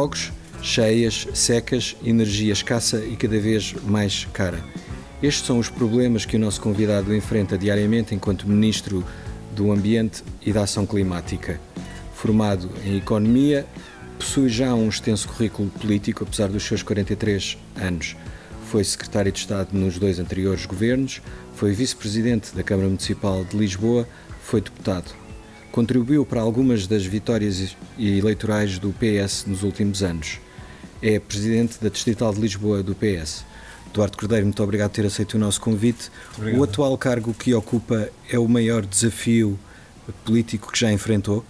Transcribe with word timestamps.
fogos, 0.00 0.32
cheias, 0.62 1.28
secas, 1.34 1.94
energia 2.02 2.54
escassa 2.54 3.04
e 3.04 3.16
cada 3.16 3.38
vez 3.38 3.74
mais 3.84 4.26
cara. 4.32 4.58
Estes 5.22 5.46
são 5.46 5.58
os 5.58 5.68
problemas 5.68 6.24
que 6.24 6.36
o 6.36 6.38
nosso 6.38 6.58
convidado 6.58 7.14
enfrenta 7.14 7.58
diariamente 7.58 8.14
enquanto 8.14 8.48
Ministro 8.48 9.04
do 9.54 9.70
Ambiente 9.70 10.24
e 10.40 10.54
da 10.54 10.62
Ação 10.62 10.86
Climática. 10.86 11.60
Formado 12.14 12.70
em 12.82 12.96
Economia, 12.96 13.66
possui 14.18 14.48
já 14.48 14.74
um 14.74 14.88
extenso 14.88 15.28
currículo 15.28 15.68
político, 15.68 16.24
apesar 16.24 16.48
dos 16.48 16.62
seus 16.62 16.82
43 16.82 17.58
anos. 17.76 18.16
Foi 18.70 18.82
secretário 18.82 19.30
de 19.30 19.38
Estado 19.38 19.68
nos 19.74 19.98
dois 19.98 20.18
anteriores 20.18 20.64
governos, 20.64 21.20
foi 21.56 21.72
vice-presidente 21.72 22.56
da 22.56 22.62
Câmara 22.62 22.88
Municipal 22.88 23.44
de 23.44 23.54
Lisboa, 23.54 24.08
foi 24.42 24.62
deputado. 24.62 25.19
Contribuiu 25.72 26.24
para 26.26 26.40
algumas 26.40 26.86
das 26.86 27.04
vitórias 27.04 27.76
eleitorais 27.98 28.78
do 28.78 28.92
PS 28.92 29.44
nos 29.46 29.62
últimos 29.62 30.02
anos. 30.02 30.40
É 31.02 31.18
presidente 31.18 31.78
da 31.80 31.88
Distrital 31.88 32.34
de 32.34 32.40
Lisboa 32.40 32.82
do 32.82 32.94
PS. 32.94 33.44
Eduardo 33.90 34.16
Cordeiro, 34.16 34.46
muito 34.46 34.62
obrigado 34.62 34.90
por 34.90 34.96
ter 34.96 35.06
aceito 35.06 35.34
o 35.34 35.38
nosso 35.38 35.60
convite. 35.60 36.10
Obrigado. 36.36 36.60
O 36.60 36.64
atual 36.64 36.96
cargo 36.98 37.34
que 37.34 37.52
ocupa 37.54 38.08
é 38.28 38.38
o 38.38 38.46
maior 38.46 38.84
desafio 38.84 39.58
político 40.24 40.70
que 40.70 40.78
já 40.78 40.92
enfrentou? 40.92 41.44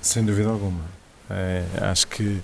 Sem 0.00 0.24
dúvida 0.24 0.48
alguma. 0.48 0.84
É, 1.28 1.64
acho 1.82 2.08
que 2.08 2.40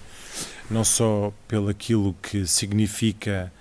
não 0.70 0.84
só 0.84 1.32
pelo 1.48 1.68
aquilo 1.68 2.14
que 2.22 2.46
significa, 2.46 3.52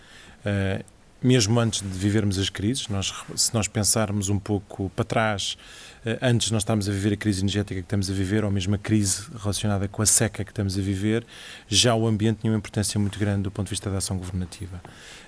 é, 0.43 0.84
mesmo 1.25 1.59
antes 1.59 1.81
de 1.81 1.97
vivermos 1.97 2.38
as 2.38 2.49
crises, 2.49 2.87
nós, 2.87 3.12
se 3.35 3.51
nós 3.54 3.68
pensarmos 3.68 4.29
um 4.29 4.37
pouco 4.37 4.91
para 4.95 5.04
trás, 5.04 5.57
é, 6.05 6.20
antes 6.21 6.51
nós 6.51 6.62
estamos 6.62 6.87
a 6.87 6.91
viver 6.91 7.13
a 7.13 7.18
crise 7.18 7.41
energética 7.41 7.73
que 7.73 7.85
estamos 7.85 8.12
a 8.12 8.13
viver, 8.13 8.45
ou 8.45 8.51
mesmo 8.51 8.76
a 8.76 8.77
crise 8.77 9.26
relacionada 9.41 9.87
com 9.87 10.03
a 10.03 10.05
seca 10.05 10.43
que 10.43 10.51
estamos 10.51 10.77
a 10.77 10.81
viver, 10.81 11.26
já 11.68 11.96
o 11.96 12.05
ambiente 12.05 12.41
tinha 12.41 12.53
uma 12.53 12.59
importância 12.59 12.99
muito 12.99 13.18
grande 13.18 13.41
do 13.41 13.51
ponto 13.51 13.65
de 13.65 13.71
vista 13.71 13.90
da 13.90 13.98
ação 13.98 14.18
governativa. 14.18 14.79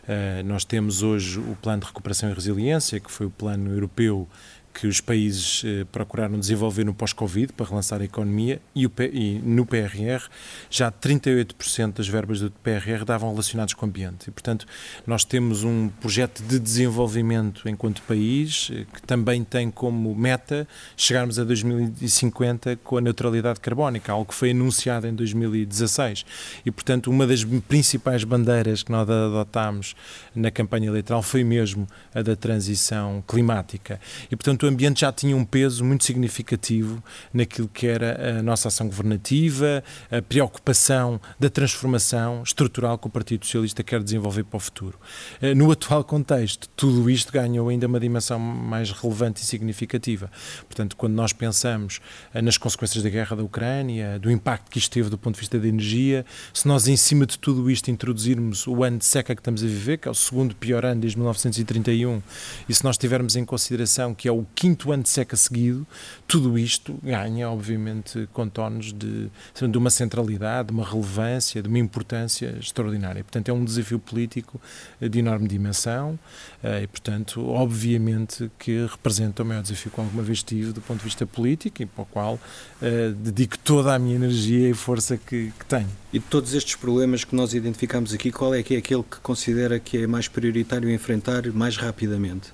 Uh, 0.03 0.43
nós 0.45 0.63
temos 0.63 1.01
hoje 1.01 1.39
o 1.39 1.57
Plano 1.61 1.81
de 1.81 1.87
Recuperação 1.87 2.29
e 2.29 2.33
Resiliência, 2.33 2.99
que 2.99 3.11
foi 3.11 3.25
o 3.25 3.31
plano 3.31 3.71
europeu 3.71 4.27
que 4.73 4.85
os 4.85 5.01
países 5.01 5.63
eh, 5.65 5.85
procuraram 5.91 6.39
desenvolver 6.39 6.83
no 6.83 6.93
pós-Covid 6.93 7.51
para 7.53 7.65
relançar 7.65 7.99
a 7.99 8.05
economia 8.05 8.61
e, 8.75 8.85
o, 8.85 8.91
e, 9.11 9.39
no 9.43 9.65
PRR 9.65 10.23
já 10.69 10.91
38% 10.91 11.93
das 11.93 12.07
verbas 12.07 12.41
do 12.41 12.51
PRR 12.51 13.03
davam 13.03 13.31
relacionados 13.31 13.73
com 13.73 13.85
o 13.87 13.89
ambiente. 13.89 14.27
E, 14.27 14.31
portanto, 14.31 14.67
nós 15.05 15.25
temos 15.25 15.63
um 15.63 15.89
projeto 15.89 16.43
de 16.43 16.59
desenvolvimento 16.59 17.67
enquanto 17.67 18.03
país 18.03 18.69
eh, 18.71 18.85
que 18.93 19.01
também 19.01 19.43
tem 19.43 19.71
como 19.71 20.13
meta 20.13 20.67
chegarmos 20.95 21.39
a 21.39 21.43
2050 21.43 22.75
com 22.83 22.97
a 22.97 23.01
neutralidade 23.01 23.59
carbónica, 23.59 24.11
algo 24.11 24.25
que 24.25 24.35
foi 24.35 24.51
anunciado 24.51 25.07
em 25.07 25.15
2016. 25.15 26.23
E, 26.63 26.69
portanto, 26.69 27.09
uma 27.09 27.25
das 27.25 27.43
principais 27.43 28.23
bandeiras 28.23 28.83
que 28.83 28.91
nós 28.91 29.09
adotámos 29.09 29.95
na 30.35 30.51
campanha 30.51 30.87
eleitoral 30.87 31.23
foi 31.23 31.43
mesmo 31.43 31.87
a 32.13 32.21
da 32.21 32.35
transição 32.35 33.23
climática. 33.27 33.99
E, 34.31 34.35
portanto, 34.35 34.66
o 34.67 34.69
ambiente 34.69 35.01
já 35.01 35.11
tinha 35.11 35.35
um 35.35 35.45
peso 35.45 35.83
muito 35.83 36.03
significativo 36.03 37.01
naquilo 37.33 37.69
que 37.69 37.87
era 37.87 38.39
a 38.39 38.43
nossa 38.43 38.67
ação 38.67 38.87
governativa, 38.87 39.83
a 40.11 40.21
preocupação 40.21 41.19
da 41.39 41.49
transformação 41.49 42.43
estrutural 42.43 42.97
que 42.97 43.07
o 43.07 43.09
Partido 43.09 43.45
Socialista 43.45 43.81
quer 43.81 44.03
desenvolver 44.03 44.43
para 44.43 44.57
o 44.57 44.59
futuro. 44.59 44.99
Eh, 45.41 45.55
no 45.55 45.71
atual 45.71 46.03
contexto, 46.03 46.67
tudo 46.75 47.09
isto 47.09 47.31
ganhou 47.31 47.69
ainda 47.69 47.87
uma 47.87 47.99
dimensão 47.99 48.37
mais 48.37 48.91
relevante 48.91 49.41
e 49.41 49.45
significativa. 49.45 50.29
Portanto, 50.65 50.97
quando 50.97 51.13
nós 51.13 51.31
pensamos 51.31 52.01
eh, 52.33 52.41
nas 52.41 52.57
consequências 52.57 53.03
da 53.03 53.09
guerra 53.09 53.35
da 53.35 53.43
Ucrânia, 53.43 54.19
do 54.19 54.29
impacto 54.29 54.69
que 54.69 54.79
isto 54.79 54.91
teve 54.91 55.09
do 55.09 55.17
ponto 55.17 55.35
de 55.35 55.39
vista 55.39 55.57
da 55.57 55.67
energia, 55.67 56.25
se 56.53 56.67
nós, 56.67 56.87
em 56.87 56.97
cima 56.97 57.25
de 57.25 57.39
tudo 57.39 57.71
isto, 57.71 57.89
introduzirmos 57.89 58.67
o 58.67 58.83
ano 58.83 58.97
de 58.97 59.05
seca 59.05 59.33
que 59.33 59.39
estamos 59.39 59.63
a 59.63 59.67
viver, 59.67 59.97
que 59.97 60.07
é 60.07 60.11
o 60.11 60.15
segundo 60.15 60.55
pior 60.55 60.85
ano 60.85 61.01
desde 61.01 61.17
1931, 61.17 62.21
e 62.67 62.73
se 62.73 62.83
nós 62.83 62.97
tivermos 62.97 63.35
em 63.37 63.45
consideração 63.45 64.13
que 64.13 64.27
é 64.27 64.31
o 64.31 64.45
quinto 64.55 64.91
ano 64.91 65.03
de 65.03 65.09
seca 65.09 65.35
seguido, 65.35 65.85
tudo 66.27 66.57
isto 66.57 66.97
ganha, 67.03 67.49
obviamente, 67.49 68.27
contornos 68.33 68.93
de, 68.93 69.29
de 69.69 69.77
uma 69.77 69.89
centralidade, 69.89 70.67
de 70.67 70.73
uma 70.73 70.85
relevância, 70.85 71.61
de 71.61 71.67
uma 71.67 71.79
importância 71.79 72.57
extraordinária. 72.59 73.23
Portanto, 73.23 73.49
é 73.49 73.53
um 73.53 73.63
desafio 73.63 73.99
político 73.99 74.59
eh, 74.99 75.07
de 75.07 75.19
enorme 75.19 75.47
dimensão 75.47 76.17
eh, 76.63 76.83
e, 76.83 76.87
portanto, 76.87 77.45
obviamente 77.47 78.49
que 78.57 78.85
representa 78.85 79.43
o 79.43 79.45
maior 79.45 79.61
desafio 79.61 79.91
que 79.91 79.99
alguma 79.99 80.23
vez 80.23 80.43
tive 80.43 80.71
do 80.71 80.81
ponto 80.81 80.99
de 80.99 81.05
vista 81.05 81.25
político 81.25 81.81
e 81.81 81.85
para 81.85 82.03
o 82.03 82.05
qual 82.05 82.35
uh, 82.35 83.13
dedico 83.13 83.57
toda 83.59 83.93
a 83.93 83.99
minha 83.99 84.15
energia 84.15 84.69
e 84.69 84.73
força 84.73 85.17
que, 85.17 85.51
que 85.57 85.65
tenho. 85.65 85.89
E 86.11 86.19
de 86.19 86.25
todos 86.25 86.53
estes 86.53 86.75
problemas 86.75 87.23
que 87.23 87.35
nós 87.35 87.53
identificamos 87.53 88.13
aqui, 88.13 88.31
qual 88.31 88.53
é 88.53 88.63
que 88.63 88.75
é 88.75 88.77
aquele 88.77 89.03
que 89.03 89.17
considera 89.17 89.79
que 89.79 89.97
é 89.97 90.07
mais 90.07 90.27
prioritário 90.27 90.89
enfrentar 90.89 91.45
mais 91.51 91.77
rapidamente? 91.77 92.53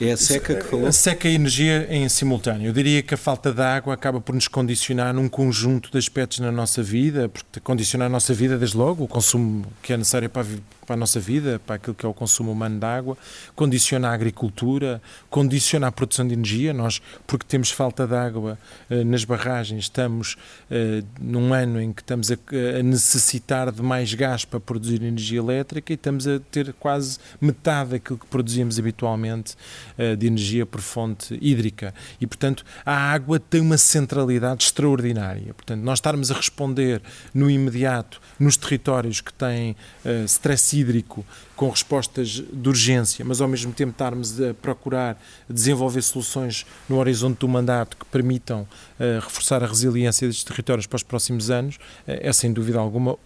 É 0.00 0.12
a 0.12 0.16
seca 0.16 0.54
que 0.54 0.64
falou? 0.64 0.86
A 0.86 0.92
seca 0.92 1.28
e 1.28 1.32
a 1.32 1.34
energia 1.34 1.86
em 1.90 2.08
simultâneo. 2.08 2.68
Eu 2.68 2.72
diria 2.72 3.02
que 3.02 3.12
a 3.12 3.16
falta 3.18 3.52
de 3.52 3.60
água 3.60 3.92
acaba 3.92 4.20
por 4.20 4.34
nos 4.34 4.48
condicionar 4.48 5.12
num 5.12 5.28
conjunto 5.28 5.90
de 5.90 5.98
aspectos 5.98 6.38
na 6.38 6.50
nossa 6.50 6.82
vida, 6.82 7.28
porque 7.28 7.60
condicionar 7.60 8.06
a 8.06 8.08
nossa 8.08 8.32
vida, 8.32 8.56
desde 8.56 8.76
logo, 8.76 9.04
o 9.04 9.08
consumo 9.08 9.66
que 9.82 9.92
é 9.92 9.96
necessário 9.98 10.30
para, 10.30 10.46
para 10.90 10.96
a 10.96 10.98
nossa 10.98 11.20
vida, 11.20 11.60
para 11.64 11.76
aquilo 11.76 11.94
que 11.94 12.04
é 12.04 12.08
o 12.08 12.12
consumo 12.12 12.50
humano 12.50 12.80
de 12.80 12.84
água, 12.84 13.16
condiciona 13.54 14.08
a 14.08 14.12
agricultura, 14.12 15.00
condiciona 15.30 15.86
a 15.86 15.92
produção 15.92 16.26
de 16.26 16.34
energia. 16.34 16.74
Nós, 16.74 17.00
porque 17.28 17.46
temos 17.46 17.70
falta 17.70 18.08
de 18.08 18.16
água 18.16 18.58
eh, 18.90 19.04
nas 19.04 19.22
barragens, 19.24 19.84
estamos 19.84 20.36
eh, 20.68 21.04
num 21.20 21.54
ano 21.54 21.80
em 21.80 21.92
que 21.92 22.02
estamos 22.02 22.32
a, 22.32 22.36
necessitar 22.82 23.70
de 23.70 23.80
mais 23.80 24.12
gás 24.14 24.44
para 24.44 24.58
produzir 24.58 25.00
energia 25.00 25.38
elétrica 25.38 25.92
e 25.92 25.94
estamos 25.94 26.26
a 26.26 26.40
ter 26.50 26.72
quase 26.72 27.20
metade 27.40 27.90
daquilo 27.90 28.18
que 28.18 28.26
produzíamos 28.26 28.76
habitualmente 28.76 29.54
eh, 29.96 30.16
de 30.16 30.26
energia 30.26 30.66
por 30.66 30.80
fonte 30.80 31.38
hídrica. 31.40 31.94
E, 32.20 32.26
portanto, 32.26 32.64
a 32.84 32.96
água 32.96 33.38
tem 33.38 33.60
uma 33.60 33.78
centralidade 33.78 34.64
extraordinária. 34.64 35.54
Portanto, 35.54 35.82
nós 35.82 36.00
estarmos 36.00 36.32
a 36.32 36.34
responder 36.34 37.00
no 37.32 37.48
imediato 37.48 38.20
nos 38.40 38.56
territórios 38.56 39.20
que 39.20 39.32
têm 39.32 39.76
uh, 40.04 40.24
stress 40.24 40.79
hídrico 40.80 41.24
com 41.54 41.68
respostas 41.68 42.42
de 42.52 42.68
urgência, 42.68 43.24
mas 43.24 43.40
ao 43.40 43.48
mesmo 43.48 43.72
tempo 43.72 43.92
estarmos 43.92 44.40
a 44.40 44.54
procurar 44.54 45.20
desenvolver 45.48 46.02
soluções 46.02 46.66
no 46.88 46.98
horizonte 46.98 47.38
do 47.38 47.48
mandato 47.48 47.96
que 47.96 48.04
permitam 48.06 48.62
uh, 48.62 49.20
reforçar 49.20 49.62
a 49.62 49.66
resiliência 49.66 50.26
destes 50.26 50.44
territórios 50.44 50.86
para 50.86 50.96
os 50.96 51.02
próximos 51.02 51.50
anos, 51.50 51.76
uh, 51.76 51.80
é 52.06 52.32
sem 52.32 52.52
dúvida 52.52 52.78
alguma 52.78 53.16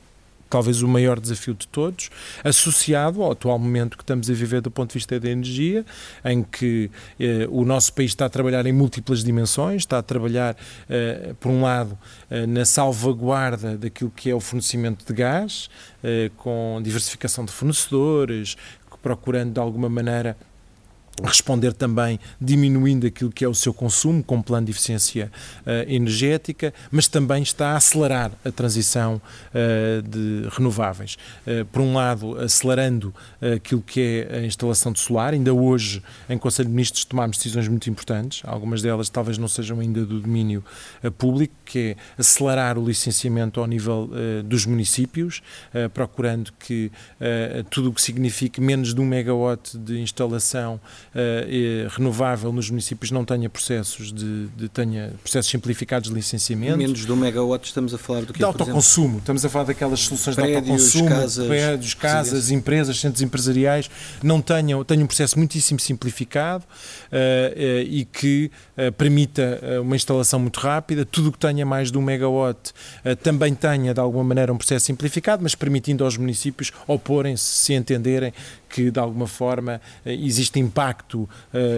talvez 0.49 0.83
o 0.83 0.89
maior 0.89 1.19
desafio 1.19 1.55
de 1.55 1.67
todos, 1.69 2.11
associado 2.43 3.23
ao 3.23 3.33
atual 3.33 3.59
momento 3.59 3.97
que 3.97 4.03
estamos 4.03 4.29
a 4.31 4.33
viver 4.33 4.61
do 4.61 4.71
ponto 4.71 4.91
de 4.91 4.95
vista 4.95 5.19
da 5.19 5.29
energia, 5.29 5.85
em 6.25 6.43
que 6.43 6.91
eh, 7.19 7.47
o 7.51 7.65
nosso 7.65 7.93
país 7.93 8.11
está 8.11 8.27
a 8.27 8.29
trabalhar 8.29 8.67
em 8.67 8.73
múltiplas 8.73 9.23
dimensões, 9.23 9.83
está 9.83 9.99
a 9.99 10.03
trabalhar, 10.03 10.57
eh, 10.89 11.35
por 11.41 11.51
um 11.51 11.63
lado, 11.63 11.99
eh, 12.31 12.47
na 12.47 12.65
salvaguarda 12.65 13.77
daquilo 13.77 14.11
que 14.11 14.31
é 14.31 14.35
o 14.35 14.41
fornecimento 14.41 15.05
de 15.05 15.13
gás, 15.13 15.69
eh, 16.03 16.31
com 16.37 16.81
diversificação 16.83 17.45
de 17.45 17.53
fornecedores, 17.53 18.57
procurando 19.03 19.53
de 19.53 19.61
alguma 19.61 19.89
maneira 19.89 20.35
responder 21.23 21.73
também 21.73 22.19
diminuindo 22.41 23.07
aquilo 23.07 23.31
que 23.31 23.45
é 23.45 23.49
o 23.49 23.55
seu 23.55 23.73
consumo 23.73 24.23
com 24.23 24.43
plano 24.43 24.67
de 24.67 24.73
eficiência 24.73 25.31
uh, 25.61 25.91
energética, 25.91 26.75
mas 26.91 27.07
também 27.07 27.43
está 27.43 27.73
a 27.73 27.77
acelerar 27.77 28.33
a 28.45 28.51
transição 28.51 29.21
uh, 29.21 30.03
de 30.03 30.49
renováveis. 30.51 31.17
Uh, 31.47 31.65
por 31.67 31.83
um 31.83 31.95
lado, 31.95 32.39
acelerando 32.39 33.15
aquilo 33.55 33.83
que 33.83 34.27
é 34.29 34.39
a 34.39 34.47
instalação 34.47 34.93
de 34.93 34.99
solar. 34.99 35.35
Ainda 35.35 35.53
hoje, 35.53 36.03
em 36.29 36.39
Conselho 36.39 36.69
de 36.69 36.75
Ministros, 36.75 37.05
tomámos 37.05 37.37
decisões 37.37 37.69
muito 37.69 37.89
importantes, 37.89 38.43
algumas 38.45 38.83
delas 38.83 39.09
talvez 39.09 39.39
não 39.39 39.49
sejam 39.49 39.81
ainda 39.81 40.05
do 40.05 40.21
domínio 40.21 40.65
público, 41.19 41.55
que 41.65 41.79
é 41.79 41.97
acelerar 42.19 42.79
o 42.79 42.87
licenciamento 42.87 43.61
ao 43.61 43.67
nível 43.67 44.11
dos 44.45 44.67
municípios, 44.67 45.43
procurando 45.93 46.53
que 46.59 46.91
tudo 47.71 47.91
o 47.91 47.93
que 47.93 48.01
signifique 48.01 48.61
menos 48.61 48.95
de 48.95 49.01
um 49.01 49.05
megawatt 49.05 49.77
de 49.79 50.01
instalação 50.01 50.81
uh, 51.15 51.89
renovável 51.89 52.53
nos 52.53 52.69
municípios 52.69 53.11
não 53.11 53.25
tenha 53.25 53.49
processos 53.49 54.13
de, 54.13 54.47
de, 54.49 54.69
tenha 54.69 55.13
processos 55.23 55.51
simplificados 55.51 56.09
de 56.09 56.15
licenciamento. 56.15 56.77
Menos 56.77 57.07
de 57.07 57.13
um 57.13 57.17
megawatt 57.17 57.67
estamos 57.67 57.95
a 57.95 57.99
falar 57.99 58.23
do 58.23 58.33
que 58.33 58.39
De 58.39 58.45
autoconsumo, 58.45 59.19
estamos 59.19 59.45
a 59.45 59.49
falar 59.49 59.67
daquelas 59.67 60.01
soluções 60.01 60.35
prédios, 60.35 60.65
de 60.65 60.71
autoconsumo, 60.71 61.09
casas, 61.09 61.47
prédios, 61.47 61.95
casas, 61.95 62.51
empresas, 62.51 63.01
centros 63.01 63.23
empresariais, 63.23 63.91
não 64.23 64.43
tenham, 64.43 64.85
tenham 64.85 65.05
um 65.05 65.07
processo 65.07 65.39
muitíssimo 65.39 65.79
simplificado 65.79 66.65
uh, 66.65 67.17
uh, 67.17 67.83
e 67.83 68.05
que 68.05 68.51
permita 68.99 69.61
uma 69.83 69.95
instalação 69.95 70.41
muito 70.41 70.59
rápida, 70.59 71.05
tudo 71.05 71.29
o 71.29 71.33
que 71.33 71.39
tenha 71.39 71.65
mais 71.65 71.93
de 71.93 71.99
um 71.99 72.03
megawatt 72.03 72.73
também 73.23 73.55
tenha 73.55 73.95
de 73.95 74.01
alguma 74.01 74.25
maneira 74.25 74.53
um 74.53 74.57
processo 74.57 74.87
simplificado, 74.87 75.43
mas 75.43 75.55
permitindo 75.55 76.05
aos 76.05 76.17
municípios 76.17 76.73
oporem-se, 76.87 77.45
se 77.45 77.73
entenderem 77.73 78.33
que 78.75 78.91
de 78.91 78.99
alguma 78.99 79.29
forma 79.29 79.81
existe 80.05 80.59
impacto 80.59 81.29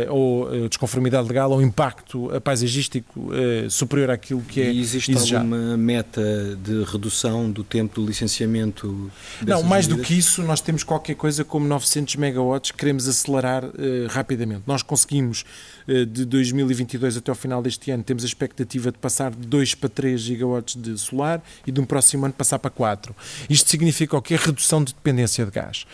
ou 0.09 0.69
desconformidade 0.69 1.29
legal 1.29 1.51
ou 1.51 1.61
impacto 1.61 2.31
paisagístico 2.43 3.31
superior 3.69 4.11
àquilo 4.11 4.41
que 4.41 4.63
é 4.63 4.73
e 4.73 4.81
existe 4.81 5.13
exigado. 5.13 5.45
alguma 5.45 5.77
meta 5.77 6.23
de 6.57 6.85
redução 6.85 7.51
do 7.51 7.63
tempo 7.63 8.01
do 8.01 8.07
licenciamento? 8.07 9.11
Não, 9.47 9.63
mais 9.63 9.87
medidas? 9.87 10.07
do 10.07 10.09
que 10.09 10.19
isso, 10.19 10.43
nós 10.43 10.63
temos 10.63 10.83
qualquer 10.83 11.17
coisa 11.17 11.45
como 11.45 11.67
900 11.69 12.17
megawatts 12.17 12.71
que 12.71 12.79
queremos 12.79 13.07
acelerar 13.07 13.65
rapidamente. 14.09 14.63
Nós 14.67 14.83
conseguimos, 14.83 15.45
de 15.87 16.25
2022 16.25 17.19
até 17.19 17.31
ao 17.31 17.35
final 17.35 17.63
deste 17.63 17.91
ano, 17.91 18.03
temos 18.03 18.25
a 18.25 18.27
expectativa 18.27 18.91
de 18.91 18.97
passar 18.97 19.33
de 19.33 19.47
2 19.47 19.75
para 19.75 19.89
3 19.91 20.19
gigawatts 20.19 20.77
de 20.81 20.97
solar 20.99 21.43
e 21.67 21.71
de 21.71 21.79
um 21.79 21.85
próximo 21.85 22.25
ano 22.25 22.33
passar 22.33 22.59
para 22.59 22.71
4. 22.71 23.15
Isto 23.51 23.69
significa 23.69 24.17
o 24.17 24.23
que 24.23 24.35
redução 24.35 24.83
de 24.83 24.95
dependência 24.95 25.45
de 25.45 25.51
gás. 25.51 25.87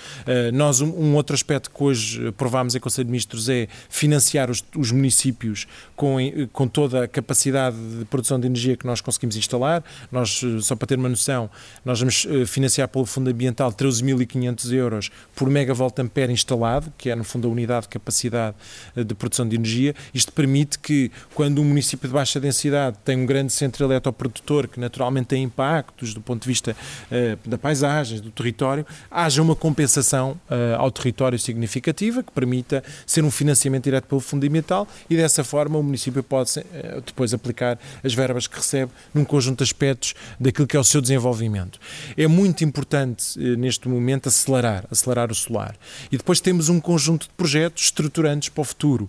Nós, 0.52 0.81
um, 0.97 1.15
outro 1.15 1.35
aspecto 1.35 1.71
que 1.71 1.83
hoje 1.83 2.29
aprovámos 2.29 2.75
em 2.75 2.81
Conselho 2.81 3.06
de 3.06 3.11
Ministros 3.11 3.49
é 3.49 3.69
financiar 3.89 4.50
os, 4.50 4.65
os 4.77 4.93
municípios 4.93 5.67
com, 5.97 6.19
com 6.53 6.69
toda 6.69 7.05
a 7.05 7.09
capacidade 7.09 7.77
de 7.99 8.05
produção 8.05 8.39
de 8.39 8.47
energia 8.47 8.77
que 8.77 8.87
nós 8.87 9.00
conseguimos 9.00 9.37
instalar. 9.37 9.83
Nós, 10.11 10.41
só 10.61 10.77
para 10.77 10.87
ter 10.87 10.99
uma 10.99 11.09
noção, 11.09 11.50
nós 11.85 12.00
vamos 12.00 12.27
financiar 12.47 12.89
pelo 12.89 13.05
Fundo 13.05 13.31
Ambiental 13.31 13.73
13.500 13.73 14.73
euros 14.73 15.11
por 15.35 15.49
megavolt 15.49 15.99
ampere 16.00 16.33
instalado, 16.33 16.93
que 16.97 17.11
é 17.11 17.17
no 17.17 17.25
fundo 17.25 17.49
a 17.49 17.50
unidade 17.50 17.83
de 17.83 17.89
capacidade 17.89 18.56
eh, 18.97 19.05
de 19.05 19.15
produção 19.15 19.49
de 19.49 19.56
energia. 19.56 19.94
Isto 20.15 20.33
permite 20.33 20.79
que, 20.79 21.11
quando 21.35 21.61
um 21.61 21.65
município 21.65 22.09
de 22.09 22.15
baixa 22.15 22.41
densidade 22.41 22.97
tem 23.05 23.17
um 23.17 23.27
grande 23.27 23.53
centro 23.53 23.85
eletroprodutor 23.85 24.69
que 24.69 24.79
naturalmente 24.81 25.27
tem 25.27 25.43
impactos 25.43 26.15
do 26.15 26.21
ponto 26.21 26.43
de 26.43 26.49
vista 26.49 26.77
uh, 27.11 27.49
da 27.49 27.59
paisagem, 27.59 28.21
do 28.21 28.31
território, 28.31 28.87
haja 29.11 29.43
uma 29.43 29.55
compensação 29.55 30.33
uh, 30.50 30.71
ao 30.76 30.90
território 30.90 31.38
significativa 31.38 32.22
que 32.22 32.32
permita 32.32 32.82
ser 33.06 33.24
um 33.24 33.30
financiamento 33.30 33.84
direto 33.84 34.06
pelo 34.06 34.20
fundamental 34.20 34.86
e 35.08 35.16
dessa 35.16 35.44
forma 35.44 35.78
o 35.78 35.82
município 35.82 36.22
pode 36.22 36.58
uh, 36.58 37.00
depois 37.04 37.34
aplicar 37.34 37.78
as 38.02 38.14
verbas 38.14 38.46
que 38.46 38.56
recebe 38.56 38.90
num 39.14 39.24
conjunto 39.24 39.58
de 39.58 39.64
aspectos 39.64 40.14
daquilo 40.38 40.66
que 40.66 40.76
é 40.76 40.80
o 40.80 40.84
seu 40.84 41.00
desenvolvimento. 41.00 41.78
É 42.16 42.26
muito 42.26 42.64
importante 42.64 43.38
neste 43.38 43.88
momento 43.88 44.28
acelerar, 44.28 44.86
acelerar 44.90 45.30
o 45.30 45.34
solar. 45.34 45.76
E 46.10 46.16
depois 46.16 46.40
temos 46.40 46.69
um 46.69 46.80
conjunto 46.80 47.24
de 47.24 47.34
projetos 47.36 47.84
estruturantes 47.84 48.48
para 48.48 48.62
o 48.62 48.64
futuro. 48.64 49.08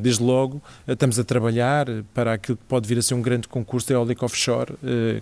Desde 0.00 0.22
logo, 0.22 0.62
estamos 0.86 1.18
a 1.18 1.24
trabalhar 1.24 1.86
para 2.14 2.34
aquilo 2.34 2.56
que 2.56 2.64
pode 2.64 2.88
vir 2.88 2.98
a 2.98 3.02
ser 3.02 3.14
um 3.14 3.22
grande 3.22 3.48
concurso 3.48 3.86
de 3.86 3.94
eólica 3.94 4.24
offshore 4.24 4.74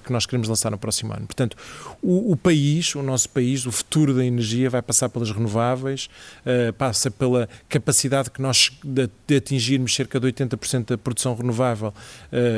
que 0.04 0.12
nós 0.12 0.26
queremos 0.26 0.48
lançar 0.48 0.70
no 0.70 0.78
próximo 0.78 1.12
ano. 1.12 1.26
Portanto, 1.26 1.56
o, 2.02 2.32
o, 2.32 2.36
país, 2.36 2.94
o 2.94 3.02
nosso 3.02 3.28
país, 3.28 3.66
o 3.66 3.72
futuro 3.72 4.14
da 4.14 4.24
energia 4.24 4.70
vai 4.70 4.82
passar 4.82 5.08
pelas 5.08 5.30
renováveis, 5.30 5.69
passa 6.78 7.10
pela 7.10 7.48
capacidade 7.68 8.30
que 8.30 8.40
nós 8.40 8.70
de, 8.82 9.08
de 9.26 9.36
atingirmos 9.36 9.94
cerca 9.94 10.18
de 10.18 10.26
80% 10.26 10.86
da 10.86 10.98
produção 10.98 11.34
renovável 11.34 11.92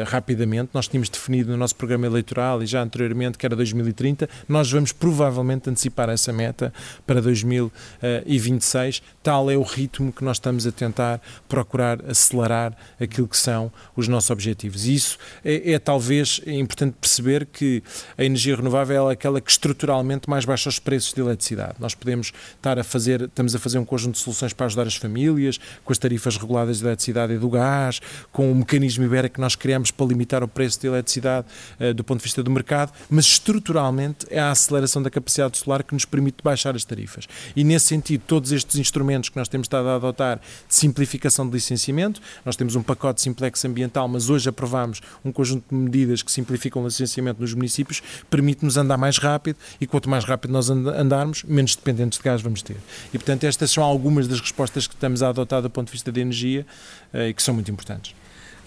rapidamente. 0.07 0.71
Nós 0.73 0.89
tínhamos 0.89 1.09
definido 1.09 1.51
no 1.51 1.57
nosso 1.57 1.75
programa 1.77 2.07
eleitoral 2.07 2.63
e 2.63 2.67
já 2.67 2.83
anteriormente 2.83 3.39
que 3.39 3.47
era 3.47 3.57
2030. 3.57 4.29
Nós 4.49 4.71
vamos 4.71 4.93
provavelmente 4.93 5.69
antecipar 5.69 6.09
essa 6.09 6.33
meta 6.33 6.73
para 7.07 7.21
2026. 7.21 9.03
Tal 9.23 9.51
é 9.51 9.57
o 9.57 9.63
ritmo 9.63 10.13
que 10.13 10.25
nós 10.25 10.37
estamos 10.37 10.67
a 10.67 10.73
tentar 10.73 11.21
procurar 11.49 11.99
acelerar 12.09 12.77
aquilo 13.01 13.29
que 13.29 13.37
são 13.37 13.73
os 13.97 14.09
nossos 14.09 14.31
objetivos. 14.31 14.87
E 14.87 14.95
isso 14.95 15.19
é, 15.45 15.73
é 15.73 15.79
talvez 15.79 16.41
é 16.47 16.53
importante 16.53 16.97
perceber 17.01 17.47
que 17.47 17.83
a 18.17 18.25
energia 18.25 18.57
renovável 18.57 19.11
é 19.11 19.13
aquela 19.13 19.41
que 19.41 19.51
estruturalmente 19.51 20.29
mais 20.29 20.45
baixa 20.45 20.69
os 20.69 20.79
preços 20.79 21.13
de 21.13 21.21
eletricidade. 21.21 21.75
Nós 21.79 21.95
podemos 21.95 22.33
estar 22.55 22.79
a 22.79 22.85
fazer, 22.85 23.02
estamos 23.07 23.55
a 23.55 23.59
fazer 23.59 23.79
um 23.79 23.85
conjunto 23.85 24.15
de 24.15 24.21
soluções 24.21 24.53
para 24.53 24.67
ajudar 24.67 24.87
as 24.87 24.97
famílias, 24.97 25.59
com 25.85 25.93
as 25.93 25.99
tarifas 25.99 26.37
reguladas 26.37 26.79
de 26.79 26.85
eletricidade 26.85 27.33
e 27.33 27.39
do 27.39 27.49
gás, 27.49 28.01
com 28.31 28.51
o 28.51 28.55
mecanismo 28.55 29.05
Ibera 29.05 29.29
que 29.29 29.41
nós 29.41 29.55
criamos 29.55 29.91
para 29.91 30.07
limitar 30.07 30.43
o 30.43 30.49
preço 30.49 30.81
de 30.81 30.87
eletricidade 30.87 31.47
uh, 31.81 31.95
do 31.95 32.05
ponto 32.05 32.19
de 32.19 32.25
vista 32.25 32.43
do 32.43 32.51
mercado, 32.51 32.93
mas 33.09 33.27
estruturalmente 33.27 34.27
é 34.31 34.41
a 34.41 34.51
aceleração 34.51 35.03
da 35.03 35.11
capacidade 35.11 35.59
solar 35.59 35.83
que 35.83 35.95
nos 35.95 36.05
permite 36.05 36.43
baixar 36.43 36.75
as 36.75 36.85
tarifas. 36.85 37.27
E 37.55 37.65
nesse 37.65 37.87
sentido, 37.87 38.23
todos 38.27 38.53
estes 38.53 38.77
instrumentos 38.77 39.29
que 39.29 39.37
nós 39.37 39.49
temos 39.49 39.67
estado 39.67 39.89
a 39.89 39.97
adotar 39.97 40.39
de 40.39 40.75
simplificação 40.75 41.47
de 41.47 41.55
licenciamento, 41.55 42.21
nós 42.45 42.57
temos 42.57 42.75
um 42.77 42.83
pacote 42.83 43.21
simplex 43.21 43.65
ambiental, 43.65 44.09
mas 44.09 44.31
hoje 44.31 44.49
aprovamos 44.49 45.01
um 45.25 45.33
conjunto 45.33 45.65
de 45.69 45.75
medidas 45.75 46.23
que 46.23 46.31
simplificam 46.31 46.83
o 46.83 46.87
licenciamento 46.87 47.41
nos 47.41 47.55
municípios, 47.55 48.03
permite-nos 48.31 48.77
andar 48.77 48.97
mais 48.97 49.19
rápido 49.19 49.57
e 49.81 49.87
quanto 49.87 50.09
mais 50.09 50.25
rápido 50.25 50.53
nós 50.53 50.71
andarmos, 50.71 51.43
menos 51.45 51.77
dependentes 51.77 52.19
de 52.19 52.25
gás 52.25 52.43
vamos 52.43 52.63
ter. 52.63 52.77
E 53.13 53.19
portanto, 53.19 53.45
estas 53.45 53.71
são 53.71 53.83
algumas 53.83 54.27
das 54.29 54.41
respostas 54.41 54.87
que 54.87 54.95
estamos 54.95 55.23
a 55.23 55.29
adotar 55.29 55.63
do 55.63 55.71
ponto 55.71 55.87
de 55.87 55.93
vista 55.93 56.11
da 56.11 56.21
energia 56.21 56.67
eh, 57.13 57.29
e 57.29 57.35
que 57.35 57.43
são 57.43 57.55
muito 57.55 57.71
importantes. 57.71 58.15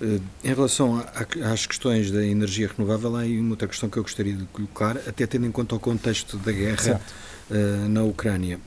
Eh, 0.01 0.19
em 0.43 0.53
relação 0.53 1.03
às 1.43 1.65
questões 1.65 2.11
da 2.11 2.25
energia 2.25 2.69
renovável, 2.75 3.15
há 3.15 3.21
aí 3.21 3.39
uma 3.39 3.51
outra 3.51 3.67
questão 3.67 3.89
que 3.89 3.97
eu 3.97 4.03
gostaria 4.03 4.33
de 4.33 4.45
colocar, 4.45 4.97
até 5.07 5.25
tendo 5.25 5.45
em 5.45 5.51
conta 5.51 5.75
o 5.75 5.79
contexto 5.79 6.37
da 6.37 6.51
guerra 6.51 6.99
uh, 7.49 7.89
na 7.89 8.03
Ucrânia. 8.03 8.59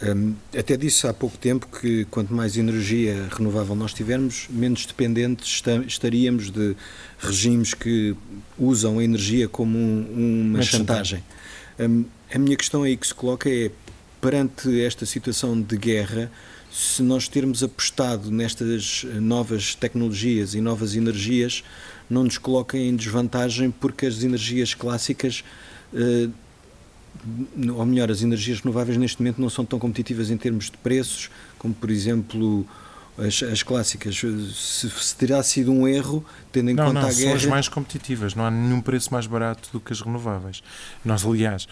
Um, 0.00 0.34
até 0.56 0.76
disse 0.76 1.08
há 1.08 1.12
pouco 1.12 1.36
tempo 1.36 1.66
que 1.66 2.04
quanto 2.04 2.32
mais 2.32 2.56
energia 2.56 3.28
renovável 3.36 3.74
nós 3.74 3.92
tivermos, 3.92 4.46
menos 4.48 4.86
dependentes 4.86 5.60
estaríamos 5.88 6.52
de 6.52 6.76
regimes 7.18 7.74
que 7.74 8.14
usam 8.56 9.00
a 9.00 9.04
energia 9.04 9.48
como 9.48 9.76
um, 9.76 10.52
uma 10.52 10.62
chantagem. 10.62 11.22
Um, 11.80 12.04
a 12.32 12.38
minha 12.38 12.56
questão 12.56 12.84
aí 12.84 12.96
que 12.96 13.08
se 13.08 13.14
coloca 13.14 13.50
é, 13.50 13.72
perante 14.20 14.80
esta 14.80 15.06
situação 15.06 15.60
de 15.60 15.76
guerra, 15.76 16.30
se 16.70 17.02
nós 17.02 17.28
termos 17.28 17.62
apostado 17.62 18.30
nestas 18.30 19.04
novas 19.20 19.74
tecnologias 19.74 20.54
e 20.54 20.60
novas 20.60 20.94
energias, 20.94 21.64
não 22.08 22.24
nos 22.24 22.38
coloca 22.38 22.76
em 22.76 22.94
desvantagem 22.94 23.70
porque 23.70 24.06
as 24.06 24.22
energias 24.22 24.74
clássicas, 24.74 25.44
eh, 25.94 26.28
ou 27.74 27.86
melhor, 27.86 28.10
as 28.10 28.22
energias 28.22 28.60
renováveis 28.60 28.98
neste 28.98 29.20
momento 29.20 29.40
não 29.40 29.50
são 29.50 29.64
tão 29.64 29.78
competitivas 29.78 30.30
em 30.30 30.36
termos 30.36 30.66
de 30.66 30.76
preços, 30.78 31.30
como 31.58 31.74
por 31.74 31.90
exemplo 31.90 32.66
as, 33.16 33.42
as 33.42 33.62
clássicas. 33.62 34.16
Se, 34.16 34.90
se, 34.90 35.16
terá 35.16 35.42
sido 35.42 35.72
um 35.72 35.88
erro, 35.88 36.24
tendo 36.52 36.70
em 36.70 36.74
não, 36.74 36.86
conta 36.86 37.00
não, 37.00 37.08
a 37.08 37.12
guerra. 37.12 37.30
São 37.30 37.34
as 37.34 37.46
mais 37.46 37.68
competitivas, 37.68 38.34
não 38.34 38.44
há 38.44 38.50
nenhum 38.50 38.80
preço 38.80 39.12
mais 39.12 39.26
barato 39.26 39.68
do 39.72 39.80
que 39.80 39.92
as 39.92 40.00
renováveis. 40.00 40.62
Nós, 41.04 41.24
aliás 41.24 41.66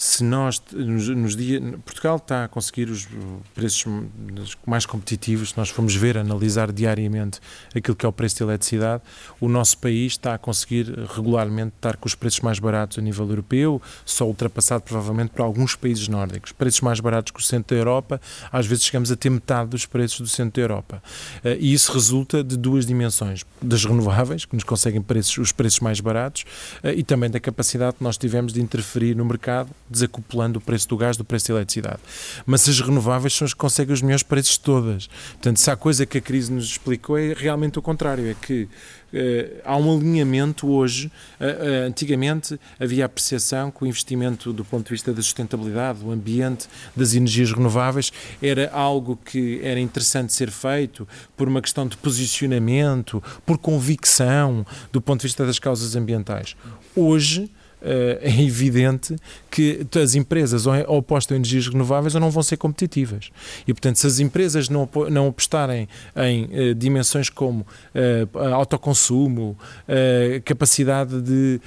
se 0.00 0.24
nós, 0.24 0.62
nos, 0.72 1.08
nos 1.08 1.36
dias, 1.36 1.62
Portugal 1.84 2.16
está 2.16 2.44
a 2.44 2.48
conseguir 2.48 2.88
os 2.88 3.06
preços 3.54 3.84
mais 4.64 4.86
competitivos, 4.86 5.50
se 5.50 5.58
nós 5.58 5.68
formos 5.68 5.94
ver, 5.94 6.16
analisar 6.16 6.72
diariamente 6.72 7.38
aquilo 7.76 7.94
que 7.94 8.06
é 8.06 8.08
o 8.08 8.12
preço 8.12 8.36
de 8.36 8.44
eletricidade, 8.44 9.02
o 9.38 9.46
nosso 9.46 9.76
país 9.76 10.12
está 10.12 10.32
a 10.32 10.38
conseguir 10.38 10.86
regularmente 11.14 11.74
estar 11.76 11.98
com 11.98 12.06
os 12.06 12.14
preços 12.14 12.40
mais 12.40 12.58
baratos 12.58 12.96
a 12.96 13.02
nível 13.02 13.28
europeu, 13.28 13.82
só 14.06 14.26
ultrapassado 14.26 14.84
provavelmente 14.84 15.32
por 15.32 15.42
alguns 15.42 15.76
países 15.76 16.08
nórdicos. 16.08 16.50
Preços 16.52 16.80
mais 16.80 16.98
baratos 16.98 17.30
que 17.30 17.38
o 17.38 17.42
centro 17.42 17.76
da 17.76 17.80
Europa, 17.82 18.18
às 18.50 18.64
vezes 18.64 18.84
chegamos 18.84 19.12
a 19.12 19.16
ter 19.16 19.28
metade 19.28 19.68
dos 19.68 19.84
preços 19.84 20.20
do 20.20 20.28
centro 20.28 20.54
da 20.54 20.62
Europa. 20.62 21.02
Eh, 21.44 21.58
e 21.60 21.74
isso 21.74 21.92
resulta 21.92 22.42
de 22.42 22.56
duas 22.56 22.86
dimensões, 22.86 23.44
das 23.60 23.84
renováveis, 23.84 24.46
que 24.46 24.54
nos 24.54 24.64
conseguem 24.64 25.02
preços, 25.02 25.36
os 25.36 25.52
preços 25.52 25.80
mais 25.80 26.00
baratos, 26.00 26.46
eh, 26.82 26.94
e 26.94 27.02
também 27.02 27.28
da 27.28 27.38
capacidade 27.38 27.96
que 27.98 28.02
nós 28.02 28.16
tivemos 28.16 28.54
de 28.54 28.62
interferir 28.62 29.14
no 29.14 29.26
mercado 29.26 29.68
desacoplando 29.90 30.58
o 30.58 30.62
preço 30.62 30.88
do 30.88 30.96
gás 30.96 31.16
do 31.16 31.24
preço 31.24 31.48
da 31.48 31.54
eletricidade. 31.54 31.98
Mas 32.46 32.68
as 32.68 32.80
renováveis 32.80 33.34
são 33.34 33.44
as 33.44 33.52
que 33.52 33.58
conseguem 33.58 33.92
os 33.92 34.02
melhores 34.02 34.22
preços 34.22 34.56
todas. 34.56 35.08
Portanto, 35.32 35.58
se 35.58 35.70
há 35.70 35.76
coisa 35.76 36.06
que 36.06 36.18
a 36.18 36.20
crise 36.20 36.52
nos 36.52 36.64
explicou 36.64 37.18
é 37.18 37.34
realmente 37.34 37.78
o 37.78 37.82
contrário, 37.82 38.30
é 38.30 38.34
que 38.34 38.68
Uh, 39.12 39.58
há 39.64 39.76
um 39.76 39.96
alinhamento 39.96 40.68
hoje. 40.68 41.10
Uh, 41.40 41.44
uh, 41.44 41.88
antigamente 41.88 42.58
havia 42.78 43.06
a 43.06 43.08
percepção 43.08 43.70
que 43.70 43.82
o 43.82 43.86
investimento 43.86 44.52
do 44.52 44.64
ponto 44.64 44.84
de 44.84 44.90
vista 44.90 45.12
da 45.12 45.20
sustentabilidade, 45.20 45.98
do 45.98 46.12
ambiente, 46.12 46.68
das 46.94 47.14
energias 47.14 47.52
renováveis, 47.52 48.12
era 48.40 48.70
algo 48.72 49.18
que 49.24 49.60
era 49.64 49.80
interessante 49.80 50.32
ser 50.32 50.50
feito 50.50 51.08
por 51.36 51.48
uma 51.48 51.60
questão 51.60 51.88
de 51.88 51.96
posicionamento, 51.96 53.22
por 53.44 53.58
convicção 53.58 54.64
do 54.92 55.00
ponto 55.00 55.22
de 55.22 55.26
vista 55.26 55.44
das 55.44 55.58
causas 55.58 55.96
ambientais. 55.96 56.56
Hoje, 56.94 57.50
é 57.82 58.42
evidente 58.42 59.16
que 59.50 59.86
as 60.00 60.14
empresas 60.14 60.66
ou 60.66 60.98
apostam 60.98 61.36
em 61.36 61.40
energias 61.40 61.68
renováveis 61.68 62.14
ou 62.14 62.20
não 62.20 62.30
vão 62.30 62.42
ser 62.42 62.56
competitivas. 62.56 63.30
E, 63.66 63.72
portanto, 63.72 63.96
se 63.96 64.06
as 64.06 64.20
empresas 64.20 64.68
não, 64.68 64.88
não 65.10 65.28
apostarem 65.28 65.88
em 66.16 66.44
uh, 66.44 66.74
dimensões 66.74 67.28
como 67.28 67.60
uh, 67.60 68.38
autoconsumo, 68.54 69.56
capacidade 70.44 71.20
de, 71.20 71.60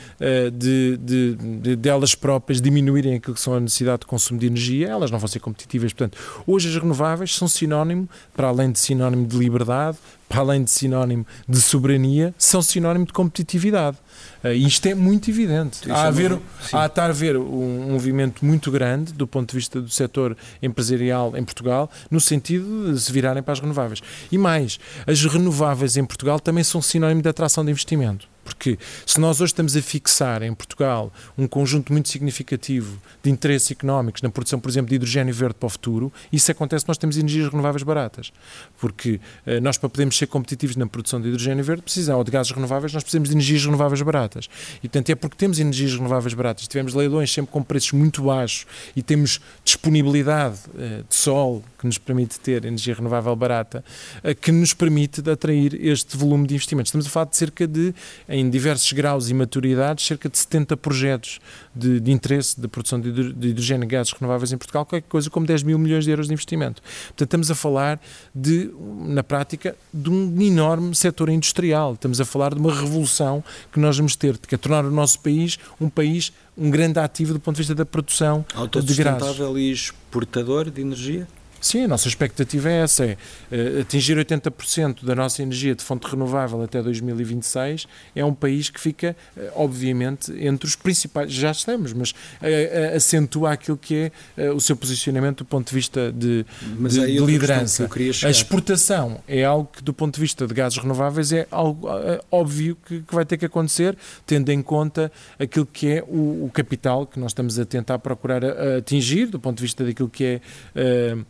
de, 0.51 0.97
de, 0.97 1.35
de, 1.35 1.75
de, 1.75 1.89
elas 1.89 2.15
próprias 2.15 2.61
diminuírem 2.61 3.15
aquilo 3.15 3.33
que 3.35 3.41
são 3.41 3.53
a 3.53 3.59
necessidade 3.59 4.01
de 4.01 4.05
consumo 4.05 4.39
de 4.39 4.47
energia, 4.47 4.89
elas 4.89 5.11
não 5.11 5.19
vão 5.19 5.27
ser 5.27 5.39
competitivas. 5.39 5.93
Portanto, 5.93 6.17
hoje 6.47 6.69
as 6.69 6.75
renováveis 6.75 7.35
são 7.35 7.47
sinónimo, 7.47 8.07
para 8.35 8.47
além 8.47 8.71
de 8.71 8.79
sinónimo 8.79 9.25
de 9.27 9.37
liberdade, 9.37 9.97
para 10.33 10.41
além 10.41 10.63
de 10.63 10.71
sinónimo 10.71 11.27
de 11.47 11.61
soberania, 11.61 12.33
são 12.39 12.59
sinónimo 12.59 13.05
de 13.05 13.13
competitividade. 13.13 13.97
Uh, 14.43 14.47
isto 14.47 14.87
é 14.87 14.95
muito 14.95 15.29
evidente. 15.29 15.91
Há 15.91 16.07
a, 16.07 16.09
ver, 16.11 16.39
há 16.71 16.81
a 16.81 16.85
estar 16.87 17.11
a 17.11 17.13
ver 17.13 17.37
um 17.37 17.91
movimento 17.91 18.43
muito 18.43 18.71
grande 18.71 19.13
do 19.13 19.27
ponto 19.27 19.51
de 19.51 19.57
vista 19.57 19.79
do 19.79 19.89
setor 19.89 20.35
empresarial 20.59 21.37
em 21.37 21.43
Portugal, 21.43 21.87
no 22.09 22.19
sentido 22.19 22.91
de 22.91 22.99
se 22.99 23.11
virarem 23.11 23.43
para 23.43 23.53
as 23.53 23.59
renováveis. 23.59 24.01
E 24.31 24.37
mais, 24.39 24.79
as 25.05 25.23
renováveis 25.23 25.97
em 25.97 26.03
Portugal 26.03 26.39
também 26.39 26.63
são 26.63 26.81
sinónimo 26.81 27.21
de 27.21 27.29
atração 27.29 27.63
de 27.63 27.69
investimento. 27.69 28.32
Porque 28.43 28.77
se 29.05 29.19
nós 29.19 29.39
hoje 29.39 29.51
estamos 29.51 29.75
a 29.75 29.81
fixar 29.81 30.41
em 30.43 30.53
Portugal 30.53 31.11
um 31.37 31.47
conjunto 31.47 31.91
muito 31.91 32.09
significativo 32.09 32.99
de 33.21 33.29
interesses 33.29 33.71
económicos 33.71 34.21
na 34.21 34.29
produção, 34.29 34.59
por 34.59 34.69
exemplo, 34.69 34.89
de 34.89 34.95
hidrogênio 34.95 35.33
verde 35.33 35.55
para 35.55 35.67
o 35.67 35.69
futuro, 35.69 36.11
isso 36.31 36.51
acontece 36.51 36.85
nós 36.87 36.97
temos 36.97 37.17
energias 37.17 37.49
renováveis 37.49 37.83
baratas. 37.83 38.31
Porque 38.79 39.19
eh, 39.45 39.59
nós, 39.59 39.77
para 39.77 39.89
podermos 39.89 40.17
ser 40.17 40.27
competitivos 40.27 40.75
na 40.75 40.85
produção 40.85 41.21
de 41.21 41.29
hidrogênio 41.29 41.63
verde, 41.63 41.81
precisamos, 41.81 42.17
ou 42.17 42.23
de 42.23 42.31
gases 42.31 42.51
renováveis, 42.51 42.93
nós 42.93 43.03
precisamos 43.03 43.29
de 43.29 43.35
energias 43.35 43.65
renováveis 43.65 44.01
baratas. 44.01 44.49
E, 44.77 44.89
portanto, 44.89 45.09
é 45.09 45.15
porque 45.15 45.35
temos 45.37 45.59
energias 45.59 45.93
renováveis 45.95 46.33
baratas, 46.33 46.67
tivemos 46.67 46.93
leilões 46.93 47.31
sempre 47.31 47.51
com 47.51 47.63
preços 47.63 47.91
muito 47.93 48.23
baixos 48.23 48.65
e 48.95 49.01
temos 49.01 49.39
disponibilidade 49.63 50.59
eh, 50.77 51.03
de 51.07 51.15
sol 51.15 51.63
que 51.77 51.85
nos 51.85 51.97
permite 51.97 52.39
ter 52.39 52.65
energia 52.65 52.95
renovável 52.95 53.35
barata, 53.35 53.83
eh, 54.23 54.33
que 54.33 54.51
nos 54.51 54.73
permite 54.73 55.27
atrair 55.29 55.73
este 55.85 56.15
volume 56.15 56.47
de 56.47 56.53
investimentos. 56.55 56.89
Estamos 56.89 57.07
a 57.07 57.09
falar 57.09 57.25
de 57.25 57.37
cerca 57.37 57.67
de 57.67 57.93
em 58.33 58.49
diversos 58.49 58.91
graus 58.93 59.29
e 59.29 59.33
maturidades, 59.33 60.07
cerca 60.07 60.27
de 60.27 60.35
70 60.39 60.75
projetos 60.75 61.39
de, 61.75 61.99
de 61.99 62.11
interesse 62.11 62.59
da 62.59 62.67
produção 62.67 62.99
de, 62.99 63.09
hidrogênio 63.09 63.85
e 63.85 63.87
gases 63.87 64.11
renováveis 64.11 64.51
em 64.51 64.57
Portugal, 64.57 64.83
qualquer 64.85 65.07
coisa 65.07 65.29
como 65.29 65.45
10 65.45 65.61
mil 65.61 65.77
milhões 65.77 66.03
de 66.03 66.09
euros 66.09 66.27
de 66.27 66.33
investimento. 66.33 66.81
Portanto, 66.81 67.21
estamos 67.21 67.51
a 67.51 67.55
falar 67.55 68.01
de, 68.33 68.71
na 69.05 69.21
prática, 69.21 69.75
de 69.93 70.09
um 70.09 70.41
enorme 70.41 70.95
setor 70.95 71.29
industrial. 71.29 71.93
Estamos 71.93 72.19
a 72.19 72.25
falar 72.25 72.55
de 72.55 72.59
uma 72.59 72.73
revolução 72.73 73.43
que 73.71 73.79
nós 73.79 73.97
vamos 73.97 74.15
ter, 74.15 74.35
que 74.39 74.55
é 74.55 74.57
tornar 74.57 74.83
o 74.83 74.89
nosso 74.89 75.19
país 75.19 75.59
um 75.79 75.87
país, 75.87 76.33
um 76.57 76.71
grande 76.71 76.97
ativo 76.97 77.33
do 77.33 77.39
ponto 77.39 77.55
de 77.55 77.61
vista 77.61 77.75
da 77.75 77.85
produção 77.85 78.43
de 78.81 78.95
gases. 78.95 79.59
e 79.59 79.71
exportador 79.71 80.71
de 80.71 80.81
energia? 80.81 81.27
Sim, 81.63 81.85
a 81.85 81.87
nossa 81.87 82.09
expectativa 82.09 82.69
é 82.69 82.81
essa, 82.81 83.05
é 83.05 83.17
uh, 83.49 83.81
atingir 83.81 84.17
80% 84.17 85.05
da 85.05 85.15
nossa 85.15 85.41
energia 85.41 85.73
de 85.73 85.81
fonte 85.81 86.05
renovável 86.05 86.61
até 86.61 86.83
2026 86.83 87.87
é 88.13 88.25
um 88.25 88.33
país 88.33 88.69
que 88.69 88.81
fica, 88.81 89.15
uh, 89.37 89.41
obviamente, 89.55 90.29
entre 90.45 90.67
os 90.67 90.75
principais, 90.75 91.31
já 91.31 91.51
estamos, 91.51 91.93
mas 91.93 92.11
uh, 92.11 92.95
acentua 92.97 93.53
aquilo 93.53 93.77
que 93.77 94.11
é 94.35 94.51
o 94.51 94.59
seu 94.59 94.75
posicionamento 94.75 95.37
do 95.37 95.45
ponto 95.45 95.69
de 95.69 95.73
vista 95.73 96.11
de, 96.11 96.45
de, 96.89 96.99
de 96.99 97.19
liderança. 97.19 97.89
A 98.27 98.29
exportação 98.29 99.23
é 99.25 99.45
algo 99.45 99.69
que, 99.71 99.81
do 99.81 99.93
ponto 99.93 100.15
de 100.15 100.19
vista 100.19 100.45
de 100.45 100.53
gases 100.53 100.77
renováveis, 100.77 101.31
é 101.31 101.47
algo 101.49 101.87
óbvio 102.29 102.77
que, 102.85 102.99
que, 103.03 103.15
vai 103.15 103.23
ter 103.25 103.37
que 103.37 103.45
acontecer, 103.45 103.97
tendo 104.25 104.49
em 104.51 104.61
conta 104.61 105.09
aquilo 105.39 105.65
que 105.65 105.87
é 105.87 106.03
o, 106.03 106.45
o 106.45 106.51
capital 106.53 107.07
que 107.07 107.17
nós 107.17 107.31
estamos 107.31 107.57
a 107.57 107.63
tentar 107.63 107.99
procurar 107.99 108.43
atingir, 108.77 109.27
do 109.27 109.39
ponto 109.39 109.57
de 109.57 109.63
vista 109.63 109.85
daquilo 109.85 110.09
que 110.09 110.41
é 110.75 111.23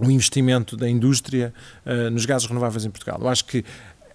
o 0.00 0.10
investimento 0.10 0.76
da 0.76 0.88
indústria 0.88 1.52
uh, 1.86 2.10
nos 2.10 2.26
gases 2.26 2.46
renováveis 2.46 2.84
em 2.84 2.90
Portugal. 2.90 3.18
Eu 3.20 3.28
acho 3.28 3.44
que 3.44 3.64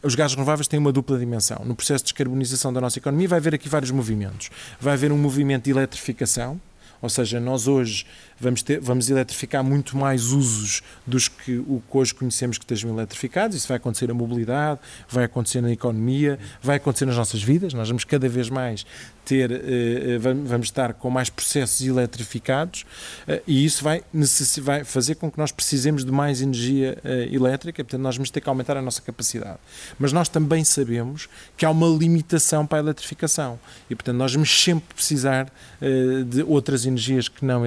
os 0.01 0.15
gases 0.15 0.35
renováveis 0.35 0.67
têm 0.67 0.79
uma 0.79 0.91
dupla 0.91 1.17
dimensão. 1.17 1.63
No 1.65 1.75
processo 1.75 2.03
de 2.03 2.11
descarbonização 2.11 2.71
da 2.71 2.79
nossa 2.79 2.99
economia 2.99 3.27
vai 3.27 3.39
haver 3.39 3.55
aqui 3.55 3.67
vários 3.67 3.91
movimentos. 3.91 4.49
Vai 4.79 4.93
haver 4.93 5.11
um 5.11 5.17
movimento 5.17 5.65
de 5.65 5.71
eletrificação, 5.71 6.59
ou 7.01 7.09
seja, 7.09 7.39
nós 7.39 7.67
hoje 7.67 8.05
vamos, 8.39 8.61
ter, 8.61 8.79
vamos 8.79 9.09
eletrificar 9.09 9.63
muito 9.63 9.97
mais 9.97 10.31
usos 10.31 10.81
dos 11.05 11.27
que 11.27 11.57
o 11.57 11.81
que 11.89 11.97
hoje 11.97 12.13
conhecemos 12.13 12.57
que 12.57 12.63
estejam 12.63 12.91
eletrificados. 12.91 13.55
Isso 13.55 13.67
vai 13.67 13.77
acontecer 13.77 14.07
na 14.07 14.13
mobilidade, 14.13 14.79
vai 15.09 15.25
acontecer 15.25 15.61
na 15.61 15.71
economia, 15.71 16.39
vai 16.61 16.77
acontecer 16.77 17.05
nas 17.05 17.17
nossas 17.17 17.41
vidas. 17.41 17.73
Nós 17.73 17.87
vamos 17.87 18.03
cada 18.03 18.29
vez 18.29 18.49
mais 18.49 18.85
ter, 19.29 19.51
eh, 19.51 20.15
eh, 20.15 20.17
vamos 20.17 20.67
estar 20.67 20.93
com 20.93 21.07
mais 21.11 21.29
processos 21.29 21.85
eletrificados 21.85 22.83
eh, 23.27 23.43
e 23.45 23.63
isso 23.63 23.83
vai, 23.83 24.01
vai 24.61 24.83
fazer 24.83 25.15
com 25.15 25.29
que 25.29 25.37
nós 25.37 25.51
precisemos 25.51 26.03
de 26.03 26.11
mais 26.11 26.41
energia 26.41 26.97
elétrica, 27.31 27.83
portanto 27.83 28.01
nós 28.01 28.15
vamos 28.15 28.31
ter 28.31 28.41
que 28.41 28.49
aumentar 28.49 28.75
a 28.75 28.81
nossa 28.81 29.01
capacidade. 29.01 29.59
Mas 29.99 30.11
nós 30.11 30.27
também 30.29 30.63
sabemos 30.63 31.29
que 31.55 31.63
há 31.63 31.69
uma 31.69 31.87
limitação 31.87 32.65
para 32.65 32.79
a 32.79 32.81
eletrificação 32.81 33.59
e 33.87 33.95
portanto 33.95 34.17
nós 34.17 34.33
vamos 34.33 34.63
sempre 34.63 34.95
precisar 34.95 35.51
de 36.27 36.41
outras 36.43 36.85
energias 36.85 37.27
que 37.27 37.45
não 37.45 37.63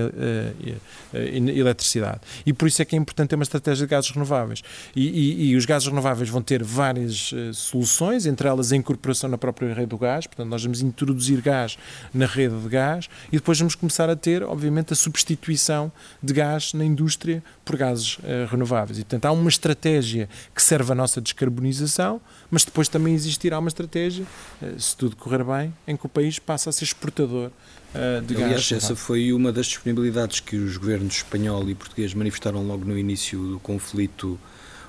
eletricidade. 1.13 2.21
E 2.45 2.53
por 2.53 2.69
isso 2.69 2.81
é 2.83 2.85
que 2.85 2.97
é 2.97 2.99
importante 2.99 3.31
ter 3.31 3.35
uma 3.37 3.43
estratégia 3.43 3.87
de 3.87 3.91
gases 3.91 4.11
renováveis. 4.11 4.63
E, 4.95 5.09
e, 5.09 5.51
e 5.51 5.57
os 5.57 5.65
gases 5.65 5.89
renováveis 5.89 6.29
vão 6.29 6.43
ter 6.43 6.63
várias 6.63 7.33
soluções, 7.55 8.27
entre 8.27 8.49
elas 8.49 8.73
a 8.73 8.77
incorporação 8.77 9.29
na 9.29 9.39
própria 9.39 9.73
rede 9.75 9.89
do 9.89 9.99
gás, 9.99 10.27
portanto 10.27 10.49
nós 10.49 10.63
vamos 10.63 10.81
introduzir 10.81 11.41
gás 11.41 11.79
na 12.13 12.27
rede 12.27 12.59
de 12.59 12.69
gás 12.69 13.09
e 13.29 13.37
depois 13.37 13.59
vamos 13.59 13.75
começar 13.75 14.09
a 14.09 14.17
ter, 14.17 14.43
obviamente, 14.43 14.93
a 14.93 14.97
substituição 14.97 15.91
de 16.23 16.33
gás 16.33 16.73
na 16.73 16.85
indústria 16.85 17.43
por 17.65 17.77
gases 17.77 18.19
uh, 18.19 18.47
renováveis. 18.51 18.99
E, 18.99 19.03
portanto, 19.03 19.27
há 19.27 19.33
uma 19.33 19.49
estratégia 19.49 20.29
que 20.55 20.63
serve 20.63 20.93
à 20.93 20.95
nossa 20.95 21.21
descarbonização, 21.21 22.21
mas 22.51 22.65
depois 22.65 22.89
também 22.89 23.15
existirá 23.15 23.59
uma 23.59 23.69
estratégia, 23.69 24.25
uh, 24.61 24.81
se 24.81 24.97
tudo 24.97 25.17
correr 25.17 25.45
bem, 25.45 25.75
em 25.87 25.97
que 25.97 26.07
o 26.07 26.09
país 26.09 26.39
passa 26.39 26.71
a 26.71 26.73
ser 26.73 26.85
exportador 26.85 27.51
uh, 27.51 28.23
de 28.23 28.35
Aliás, 28.35 28.69
gás. 28.69 28.73
essa 28.73 28.97
foi 28.97 29.33
uma 29.33 29.53
das 29.53 29.67
disponibilidades 29.67 30.41
que 30.41 30.52
os 30.57 30.77
governos 30.77 31.17
espanhol 31.17 31.69
e 31.69 31.75
português 31.75 32.15
manifestaram 32.15 32.67
logo 32.67 32.85
no 32.85 32.99
início 32.99 33.39
do 33.39 33.59
conflito 33.61 34.39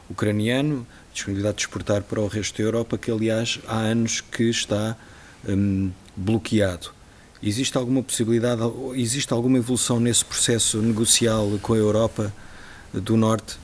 ucraniano, 0.09 0.85
disponibilidade 1.13 1.57
de 1.57 1.61
exportar 1.63 2.01
para 2.03 2.19
o 2.19 2.27
resto 2.27 2.57
da 2.57 2.63
Europa, 2.63 2.97
que 2.97 3.11
aliás 3.11 3.59
há 3.67 3.77
anos 3.77 4.21
que 4.21 4.43
está 4.43 4.95
um, 5.47 5.91
bloqueado. 6.15 6.91
Existe 7.41 7.77
alguma 7.77 8.01
possibilidade, 8.01 8.61
existe 8.95 9.33
alguma 9.33 9.57
evolução 9.57 9.99
nesse 9.99 10.23
processo 10.23 10.81
negocial 10.81 11.59
com 11.61 11.73
a 11.73 11.77
Europa 11.77 12.33
do 12.93 13.17
Norte? 13.17 13.57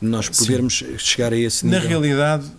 Nós 0.00 0.28
podermos 0.28 0.78
Sim. 0.78 0.98
chegar 0.98 1.32
a 1.32 1.36
esse 1.36 1.64
nível? 1.64 1.80
Na 1.80 1.88
realidade, 1.88 2.50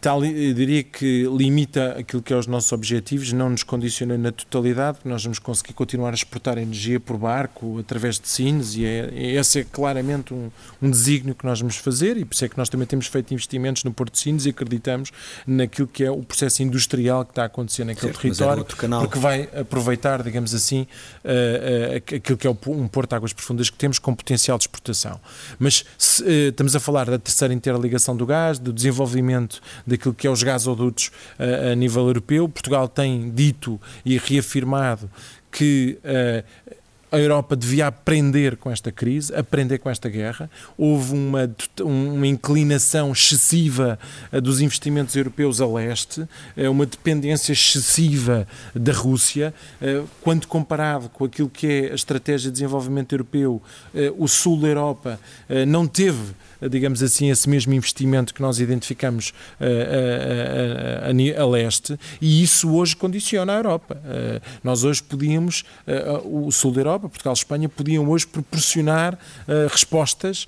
tal, 0.00 0.24
eu 0.24 0.54
diria 0.54 0.82
que 0.82 1.26
limita 1.36 1.96
aquilo 1.98 2.22
que 2.22 2.32
é 2.32 2.36
os 2.36 2.46
nossos 2.46 2.72
objetivos, 2.72 3.32
não 3.32 3.50
nos 3.50 3.62
condiciona 3.62 4.16
na 4.16 4.32
totalidade, 4.32 4.98
nós 5.04 5.22
vamos 5.22 5.38
conseguir 5.38 5.74
continuar 5.74 6.10
a 6.10 6.14
exportar 6.14 6.56
energia 6.58 6.98
por 6.98 7.18
barco 7.18 7.78
através 7.78 8.18
de 8.18 8.28
Sines 8.28 8.74
e 8.76 8.84
é, 8.84 9.10
esse 9.34 9.60
é 9.60 9.64
claramente 9.64 10.32
um, 10.32 10.50
um 10.80 10.90
desígnio 10.90 11.34
que 11.34 11.44
nós 11.44 11.60
vamos 11.60 11.76
fazer 11.76 12.16
e 12.16 12.24
por 12.24 12.34
isso 12.34 12.44
é 12.44 12.48
que 12.48 12.56
nós 12.56 12.68
também 12.68 12.86
temos 12.86 13.06
feito 13.06 13.34
investimentos 13.34 13.84
no 13.84 13.92
Porto 13.92 14.12
de 14.12 14.20
Sines 14.20 14.46
e 14.46 14.50
acreditamos 14.50 15.10
naquilo 15.46 15.86
que 15.86 16.02
é 16.02 16.10
o 16.10 16.22
processo 16.22 16.62
industrial 16.62 17.24
que 17.24 17.32
está 17.32 17.42
a 17.42 17.46
acontecer 17.46 17.84
naquele 17.84 18.12
certo, 18.12 18.20
território, 18.22 18.64
porque 18.64 19.18
vai 19.18 19.48
aproveitar, 19.54 20.22
digamos 20.22 20.54
assim, 20.54 20.86
uh, 21.24 21.94
uh, 21.94 21.96
aquilo 21.96 22.38
que 22.38 22.46
é 22.46 22.50
um 22.50 22.88
porto 22.88 23.10
de 23.10 23.16
águas 23.16 23.32
profundas 23.32 23.68
que 23.68 23.76
temos 23.76 23.98
com 23.98 24.14
potencial 24.14 24.56
de 24.56 24.64
exportação. 24.64 25.20
Mas 25.58 25.84
se, 25.98 26.22
uh, 26.22 26.48
estamos 26.48 26.74
a 26.74 26.80
falar 26.80 27.10
da 27.10 27.18
terceira 27.18 27.52
interligação 27.52 28.16
do 28.16 28.24
gás, 28.24 28.58
do 28.58 28.72
desenvolvimento 28.72 29.60
daquilo 29.86 30.14
que 30.14 30.26
é 30.26 30.30
os 30.30 30.42
gasodutos 30.42 31.10
a, 31.38 31.72
a 31.72 31.74
nível 31.74 32.06
europeu. 32.06 32.48
Portugal 32.48 32.88
tem 32.88 33.30
dito 33.30 33.80
e 34.04 34.18
reafirmado 34.18 35.10
que 35.50 35.98
uh, 36.02 36.74
a 37.14 37.18
Europa 37.18 37.54
devia 37.54 37.86
aprender 37.86 38.56
com 38.56 38.72
esta 38.72 38.90
crise, 38.90 39.32
aprender 39.36 39.78
com 39.78 39.88
esta 39.88 40.08
guerra. 40.08 40.50
Houve 40.76 41.12
uma, 41.14 41.48
uma 41.80 42.26
inclinação 42.26 43.12
excessiva 43.12 43.96
eh, 44.32 44.40
dos 44.40 44.60
investimentos 44.60 45.14
europeus 45.14 45.60
a 45.60 45.66
leste, 45.66 46.26
eh, 46.56 46.68
uma 46.68 46.84
dependência 46.84 47.52
excessiva 47.52 48.48
da 48.74 48.92
Rússia. 48.92 49.54
Quando 50.22 50.48
comparado 50.48 51.08
com 51.08 51.24
aquilo 51.24 51.48
que 51.48 51.66
é 51.68 51.92
a 51.92 51.94
estratégia 51.94 52.50
de 52.50 52.54
desenvolvimento 52.54 53.12
europeu, 53.12 53.62
o 54.18 54.26
sul 54.26 54.60
da 54.60 54.66
Europa 54.66 55.20
não 55.68 55.86
teve 55.86 56.34
digamos 56.70 57.02
assim, 57.02 57.30
esse 57.30 57.48
mesmo 57.48 57.72
investimento 57.74 58.32
que 58.34 58.42
nós 58.42 58.58
identificamos 58.58 59.32
a, 59.60 61.06
a, 61.06 61.40
a, 61.40 61.42
a 61.42 61.46
leste, 61.46 61.98
e 62.20 62.42
isso 62.42 62.74
hoje 62.74 62.96
condiciona 62.96 63.54
a 63.54 63.56
Europa. 63.56 64.00
nós 64.62 64.84
hoje 64.84 65.02
podíamos, 65.02 65.64
o 66.24 66.50
sul 66.50 66.72
da 66.72 66.80
Europa, 66.80 67.08
Portugal 67.08 67.34
e 67.34 67.36
Espanha, 67.36 67.68
podiam 67.68 68.08
hoje 68.08 68.26
proporcionar 68.26 69.18
respostas 69.70 70.46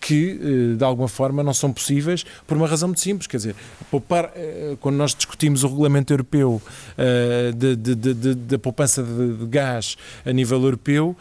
que, 0.00 0.74
de 0.76 0.84
alguma 0.84 1.08
forma, 1.08 1.42
não 1.42 1.54
são 1.54 1.72
possíveis 1.72 2.24
por 2.46 2.56
uma 2.56 2.66
razão 2.66 2.88
muito 2.88 3.00
simples, 3.00 3.26
quer 3.26 3.36
dizer, 3.38 3.56
poupar, 3.90 4.32
quando 4.80 4.96
nós 4.96 5.14
discutimos 5.14 5.64
o 5.64 5.68
regulamento 5.68 6.12
europeu 6.12 6.60
da 8.48 8.58
poupança 8.58 9.02
de, 9.02 9.46
gás 9.46 9.96
a 10.24 10.32
nível 10.32 10.62
europeu, 10.62 11.16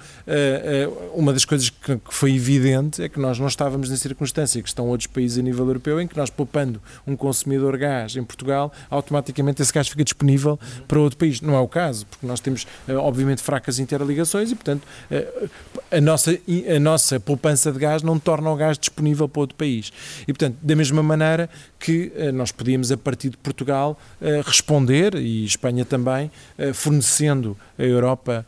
uma 1.14 1.34
das 1.34 1.46
coisas 1.46 1.70
que, 1.70 2.00
foi 2.10 2.36
evidente 2.36 3.02
é 3.02 3.10
que 3.10 3.20
nós 3.20 3.40
não 3.40 3.48
estávamos 3.48 3.90
nesse 3.90 4.08
que 4.16 4.68
estão 4.68 4.88
outros 4.88 5.08
países 5.08 5.38
a 5.38 5.42
nível 5.42 5.66
europeu, 5.66 6.00
em 6.00 6.08
que 6.08 6.18
nós 6.18 6.30
poupando 6.30 6.82
um 7.06 7.16
consumidor 7.16 7.78
gás 7.78 8.16
em 8.16 8.24
Portugal, 8.24 8.72
automaticamente 8.90 9.62
esse 9.62 9.72
gás 9.72 9.88
fica 9.88 10.04
disponível 10.04 10.60
para 10.88 11.00
outro 11.00 11.18
país. 11.18 11.42
Não 11.42 11.56
é 11.56 11.60
o 11.60 11.68
caso, 11.68 12.06
porque 12.06 12.26
nós 12.26 12.40
temos, 12.40 12.68
eh, 12.88 12.94
obviamente, 12.96 13.42
fracas 13.42 13.80
interligações 13.80 14.52
e, 14.52 14.56
portanto, 14.56 14.84
eh, 15.10 15.50
a 15.92 16.02
nossa, 16.02 16.32
a 16.32 16.80
nossa 16.80 17.20
poupança 17.20 17.72
de 17.72 17.80
gás 17.80 18.02
não 18.02 18.18
torna 18.20 18.50
o 18.50 18.56
gás 18.56 18.78
disponível 18.78 19.28
para 19.30 19.42
outro 19.42 19.56
país. 19.56 19.92
E, 20.24 20.34
portanto, 20.34 20.58
da 20.62 20.76
mesma 20.76 21.04
maneira 21.04 21.50
que 21.80 22.12
uh, 22.16 22.32
nós 22.32 22.52
podíamos, 22.52 22.92
a 22.92 22.98
partir 22.98 23.30
de 23.30 23.38
Portugal, 23.38 24.00
responder, 24.46 25.16
e 25.16 25.44
Espanha 25.44 25.84
também, 25.84 26.32
fornecendo 26.74 27.58
a 27.78 27.84
Europa 27.84 28.46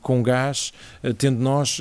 com 0.00 0.22
gás, 0.22 0.72
tendo 1.18 1.38
nós, 1.38 1.80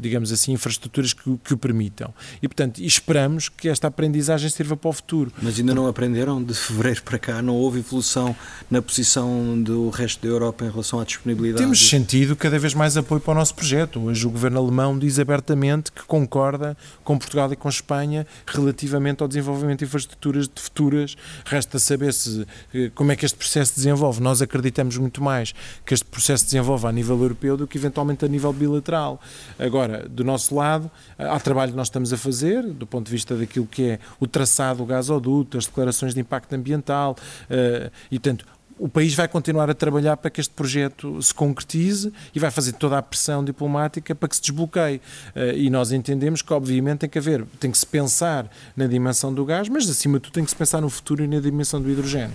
digamos 0.00 0.32
assim, 0.32 0.52
infraestruturas 0.52 1.12
que, 1.12 1.38
que 1.44 1.54
o 1.54 1.56
permitam. 1.56 2.12
E, 2.42 2.48
portanto, 2.48 2.69
esperamos 2.78 3.48
que 3.48 3.68
esta 3.68 3.88
aprendizagem 3.88 4.48
sirva 4.48 4.76
para 4.76 4.90
o 4.90 4.92
futuro. 4.92 5.32
Mas 5.42 5.58
ainda 5.58 5.74
não 5.74 5.86
aprenderam? 5.86 6.42
De 6.42 6.54
fevereiro 6.54 7.02
para 7.02 7.18
cá 7.18 7.42
não 7.42 7.54
houve 7.54 7.80
evolução 7.80 8.34
na 8.70 8.80
posição 8.80 9.60
do 9.62 9.90
resto 9.90 10.22
da 10.22 10.28
Europa 10.28 10.64
em 10.64 10.70
relação 10.70 11.00
à 11.00 11.04
disponibilidade? 11.04 11.62
Temos 11.62 11.88
sentido 11.88 12.34
cada 12.36 12.58
vez 12.58 12.74
mais 12.74 12.96
apoio 12.96 13.20
para 13.20 13.32
o 13.32 13.34
nosso 13.34 13.54
projeto. 13.54 14.00
Hoje 14.00 14.26
o 14.26 14.30
governo 14.30 14.58
alemão 14.58 14.98
diz 14.98 15.18
abertamente 15.18 15.92
que 15.92 16.02
concorda 16.04 16.76
com 17.04 17.18
Portugal 17.18 17.52
e 17.52 17.56
com 17.56 17.68
Espanha 17.68 18.26
relativamente 18.46 19.22
ao 19.22 19.28
desenvolvimento 19.28 19.80
de 19.80 19.84
infraestruturas 19.84 20.48
de 20.48 20.60
futuras. 20.60 21.16
Resta 21.44 21.78
saber 21.78 22.12
se, 22.12 22.46
eh, 22.74 22.90
como 22.94 23.12
é 23.12 23.16
que 23.16 23.24
este 23.24 23.36
processo 23.36 23.72
se 23.72 23.76
desenvolve. 23.76 24.20
Nós 24.20 24.42
acreditamos 24.42 24.96
muito 24.96 25.22
mais 25.22 25.54
que 25.84 25.94
este 25.94 26.04
processo 26.04 26.44
se 26.44 26.50
desenvolva 26.50 26.88
a 26.88 26.92
nível 26.92 27.20
europeu 27.20 27.56
do 27.56 27.66
que 27.66 27.78
eventualmente 27.78 28.24
a 28.24 28.28
nível 28.28 28.52
bilateral. 28.52 29.20
Agora, 29.58 30.08
do 30.08 30.24
nosso 30.24 30.54
lado, 30.54 30.90
há 31.18 31.38
trabalho 31.38 31.72
que 31.72 31.76
nós 31.76 31.88
estamos 31.88 32.12
a 32.12 32.16
fazer, 32.16 32.49
do 32.56 32.86
ponto 32.86 33.06
de 33.06 33.12
vista 33.12 33.36
daquilo 33.36 33.66
que 33.66 33.82
é 33.82 33.98
o 34.18 34.26
traçado 34.26 34.78
do 34.78 34.86
gasoduto, 34.86 35.58
as 35.58 35.66
declarações 35.66 36.14
de 36.14 36.20
impacto 36.20 36.52
ambiental, 36.54 37.16
uh, 37.50 37.90
e 38.10 38.18
tanto 38.18 38.44
o 38.80 38.88
país 38.88 39.14
vai 39.14 39.28
continuar 39.28 39.68
a 39.68 39.74
trabalhar 39.74 40.16
para 40.16 40.30
que 40.30 40.40
este 40.40 40.54
projeto 40.54 41.20
se 41.20 41.34
concretize 41.34 42.10
e 42.34 42.40
vai 42.40 42.50
fazer 42.50 42.72
toda 42.72 42.96
a 42.96 43.02
pressão 43.02 43.44
diplomática 43.44 44.14
para 44.14 44.26
que 44.26 44.36
se 44.36 44.40
desbloqueie. 44.40 45.02
Eh, 45.34 45.54
e 45.58 45.70
nós 45.70 45.92
entendemos 45.92 46.40
que, 46.40 46.50
obviamente, 46.54 47.00
tem 47.00 47.10
que 47.10 47.18
haver, 47.18 47.44
tem 47.60 47.70
que 47.70 47.76
se 47.76 47.86
pensar 47.86 48.50
na 48.74 48.86
dimensão 48.86 49.34
do 49.34 49.44
gás, 49.44 49.68
mas 49.68 49.88
acima 49.88 50.18
de 50.18 50.22
tudo 50.24 50.32
tem 50.32 50.44
que 50.44 50.50
se 50.50 50.56
pensar 50.56 50.80
no 50.80 50.88
futuro 50.88 51.22
e 51.22 51.28
na 51.28 51.40
dimensão 51.40 51.78
do 51.78 51.90
hidrogênio. 51.90 52.34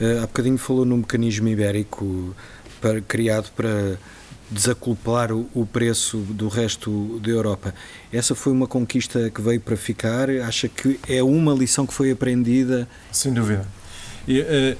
Uh, 0.00 0.22
há 0.22 0.26
bocadinho 0.26 0.56
falou 0.56 0.86
no 0.86 0.96
mecanismo 0.96 1.46
ibérico 1.46 2.34
para, 2.80 3.02
criado 3.02 3.50
para 3.54 3.98
desacoplar 4.50 5.32
o, 5.32 5.66
preço 5.70 6.18
do 6.18 6.48
resto 6.48 7.20
da 7.20 7.30
Europa. 7.30 7.74
Essa 8.12 8.34
foi 8.34 8.52
uma 8.52 8.66
conquista 8.66 9.30
que 9.30 9.40
veio 9.40 9.60
para 9.60 9.76
ficar? 9.76 10.30
Acha 10.30 10.68
que 10.68 11.00
é 11.08 11.22
uma 11.22 11.52
lição 11.52 11.86
que 11.86 11.92
foi 11.92 12.10
aprendida? 12.10 12.88
Sem 13.10 13.32
dúvida. 13.32 13.66
E, 14.26 14.40
uh, 14.40 14.76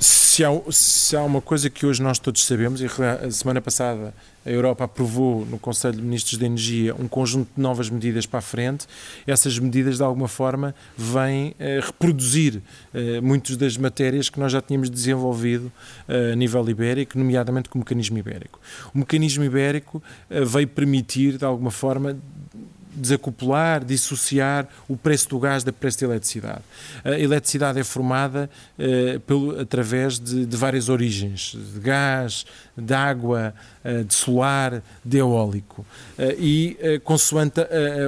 se 0.00 0.44
há, 0.44 0.50
se 0.70 1.16
há 1.16 1.22
uma 1.22 1.40
coisa 1.40 1.68
que 1.68 1.84
hoje 1.84 2.02
nós 2.02 2.18
todos 2.18 2.44
sabemos, 2.44 2.80
e 2.80 2.86
a 2.86 3.30
semana 3.30 3.60
passada 3.60 4.14
a 4.46 4.50
Europa 4.50 4.84
aprovou 4.84 5.44
no 5.44 5.58
Conselho 5.58 5.96
de 5.96 6.02
Ministros 6.02 6.38
de 6.38 6.44
Energia 6.44 6.94
um 6.94 7.08
conjunto 7.08 7.50
de 7.54 7.60
novas 7.60 7.90
medidas 7.90 8.24
para 8.24 8.38
a 8.38 8.42
frente, 8.42 8.86
essas 9.26 9.58
medidas 9.58 9.96
de 9.96 10.02
alguma 10.02 10.28
forma 10.28 10.74
vêm 10.96 11.50
uh, 11.50 11.84
reproduzir 11.84 12.56
uh, 12.94 13.22
muitas 13.22 13.56
das 13.56 13.76
matérias 13.76 14.30
que 14.30 14.40
nós 14.40 14.52
já 14.52 14.62
tínhamos 14.62 14.88
desenvolvido 14.88 15.72
uh, 16.08 16.32
a 16.32 16.36
nível 16.36 16.68
ibérico, 16.68 17.18
nomeadamente 17.18 17.68
com 17.68 17.78
o 17.78 17.80
mecanismo 17.80 18.16
ibérico. 18.16 18.60
O 18.94 18.98
mecanismo 18.98 19.44
ibérico 19.44 20.02
veio 20.30 20.68
permitir, 20.68 21.36
de 21.36 21.44
alguma 21.44 21.70
forma, 21.70 22.16
desacoplar, 22.94 23.84
dissociar 23.84 24.68
o 24.88 24.96
preço 24.96 25.28
do 25.28 25.38
gás 25.38 25.64
do 25.64 25.72
preço 25.72 26.00
da 26.00 26.06
eletricidade. 26.06 26.62
A 27.04 27.18
eletricidade 27.18 27.78
é 27.78 27.84
formada 27.84 28.50
eh, 28.78 29.20
pelo, 29.26 29.60
através 29.60 30.18
de, 30.18 30.46
de, 30.46 30.56
várias 30.56 30.88
origens, 30.88 31.56
de 31.74 31.80
gás, 31.80 32.46
de 32.76 32.94
água, 32.94 33.54
eh, 33.84 34.02
de 34.02 34.14
solar, 34.14 34.82
de 35.04 35.18
eólico. 35.18 35.84
Eh, 36.18 36.36
e, 36.38 37.00
consoante 37.04 37.60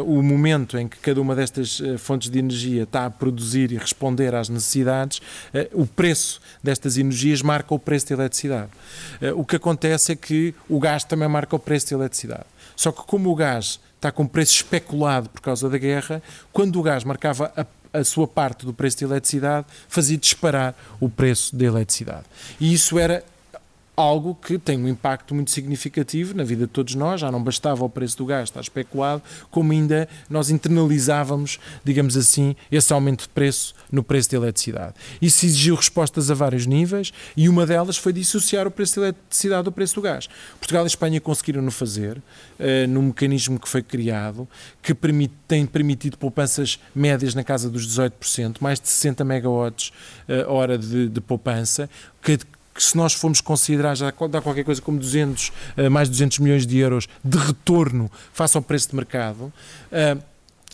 o 0.05 0.23
momento 0.23 0.79
em 0.79 0.89
que 0.89 0.99
cada 0.99 1.21
uma 1.21 1.35
destas 1.35 1.81
fontes 1.99 2.31
de 2.31 2.39
energia 2.39 2.85
está 2.85 3.07
a 3.07 3.11
produzir 3.11 3.73
e 3.73 3.77
responder 3.77 4.35
às 4.35 4.49
necessidades, 4.49 5.21
o 5.73 5.87
preço 5.87 6.41
destas 6.63 6.97
energias 6.97 7.43
marca 7.43 7.75
o 7.75 7.79
preço 7.79 8.09
da 8.09 8.15
eletricidade. 8.15 8.71
o 9.35 9.45
que 9.45 9.57
acontece 9.57 10.13
é 10.13 10.17
que 10.17 10.55
o 10.69 10.79
gás 10.79 11.05
também 11.05 11.29
marca 11.29 11.55
o 11.57 11.59
preço 11.59 11.91
da 11.91 11.97
eletricidade. 11.97 12.45
Só 12.77 12.93
que 12.93 13.03
como 13.03 13.31
o 13.31 13.35
gás 13.35 13.81
está 14.01 14.11
com 14.11 14.27
preço 14.27 14.55
especulado 14.55 15.29
por 15.29 15.43
causa 15.43 15.69
da 15.69 15.77
guerra, 15.77 16.23
quando 16.51 16.81
o 16.81 16.83
gás 16.83 17.05
marcava 17.05 17.53
a, 17.55 17.99
a 18.01 18.03
sua 18.03 18.27
parte 18.27 18.65
do 18.65 18.73
preço 18.73 18.97
de 18.99 19.05
eletricidade, 19.05 19.67
fazia 19.89 20.17
disparar 20.17 20.75
o 20.99 21.09
preço 21.09 21.55
da 21.55 21.67
eletricidade. 21.67 22.25
E 22.59 22.73
isso 22.73 22.99
era 22.99 23.23
algo 24.01 24.35
que 24.35 24.59
tem 24.59 24.79
um 24.79 24.89
impacto 24.89 25.35
muito 25.35 25.51
significativo 25.51 26.35
na 26.35 26.45
vida 26.45 26.67
de 26.67 26.73
todos 26.73 26.95
nós. 26.95 27.21
Já 27.21 27.31
não 27.31 27.43
bastava 27.43 27.85
o 27.85 27.89
preço 27.89 28.17
do 28.19 28.27
gás 28.27 28.49
estar 28.49 28.61
especulado, 28.61 29.23
como 29.51 29.73
ainda 29.73 30.09
nós 30.29 30.51
internalizávamos, 30.51 31.59
digamos 31.85 32.17
assim, 32.17 32.57
esse 32.71 32.93
aumento 32.93 33.23
de 33.23 33.29
preço 33.29 33.75
no 33.91 34.03
preço 34.03 34.31
da 34.31 34.37
eletricidade. 34.39 34.95
Isso 35.21 35.45
exigiu 35.47 35.75
respostas 35.75 36.31
a 36.31 36.35
vários 36.35 36.67
níveis 36.67 37.13
e 37.37 37.49
uma 37.49 37.67
delas 37.67 37.97
foi 37.97 38.13
dissociar 38.13 38.67
o 38.67 38.71
preço 38.71 39.01
da 39.01 39.09
eletricidade 39.09 39.65
do 39.65 39.73
preço 39.73 39.95
do 39.95 40.03
gás. 40.03 40.29
Portugal 40.59 40.85
e 40.85 40.87
Espanha 40.87 41.21
conseguiram-no 41.21 41.71
fazer 41.71 42.17
uh, 42.19 42.23
num 42.89 43.03
mecanismo 43.03 43.59
que 43.59 43.69
foi 43.69 43.83
criado, 43.83 44.49
que 44.83 44.95
tem 45.47 45.67
permitido 45.67 46.17
poupanças 46.17 46.79
médias 46.95 47.35
na 47.35 47.45
casa 47.45 47.69
dos 47.69 47.87
18%, 47.87 48.57
mais 48.61 48.81
de 48.81 48.89
60 48.89 49.25
megawatts 49.25 49.93
uh, 50.29 50.51
hora 50.51 50.79
de, 50.79 51.09
de 51.09 51.21
poupança, 51.21 51.89
que 52.23 52.39
que 52.81 52.87
se 52.87 52.97
nós 52.97 53.13
formos 53.13 53.43
considerar 53.43 53.95
já 53.95 54.11
dá 54.31 54.41
qualquer 54.41 54.65
coisa 54.65 54.81
como 54.81 54.99
200, 54.99 55.53
eh, 55.77 55.91
mais 55.91 56.09
de 56.09 56.13
200 56.13 56.39
milhões 56.39 56.67
de 56.67 56.79
euros 56.79 57.07
de 57.23 57.37
retorno 57.37 58.11
face 58.33 58.57
ao 58.57 58.63
preço 58.63 58.89
de 58.89 58.97
mercado, 58.97 59.53
eh, 59.93 60.17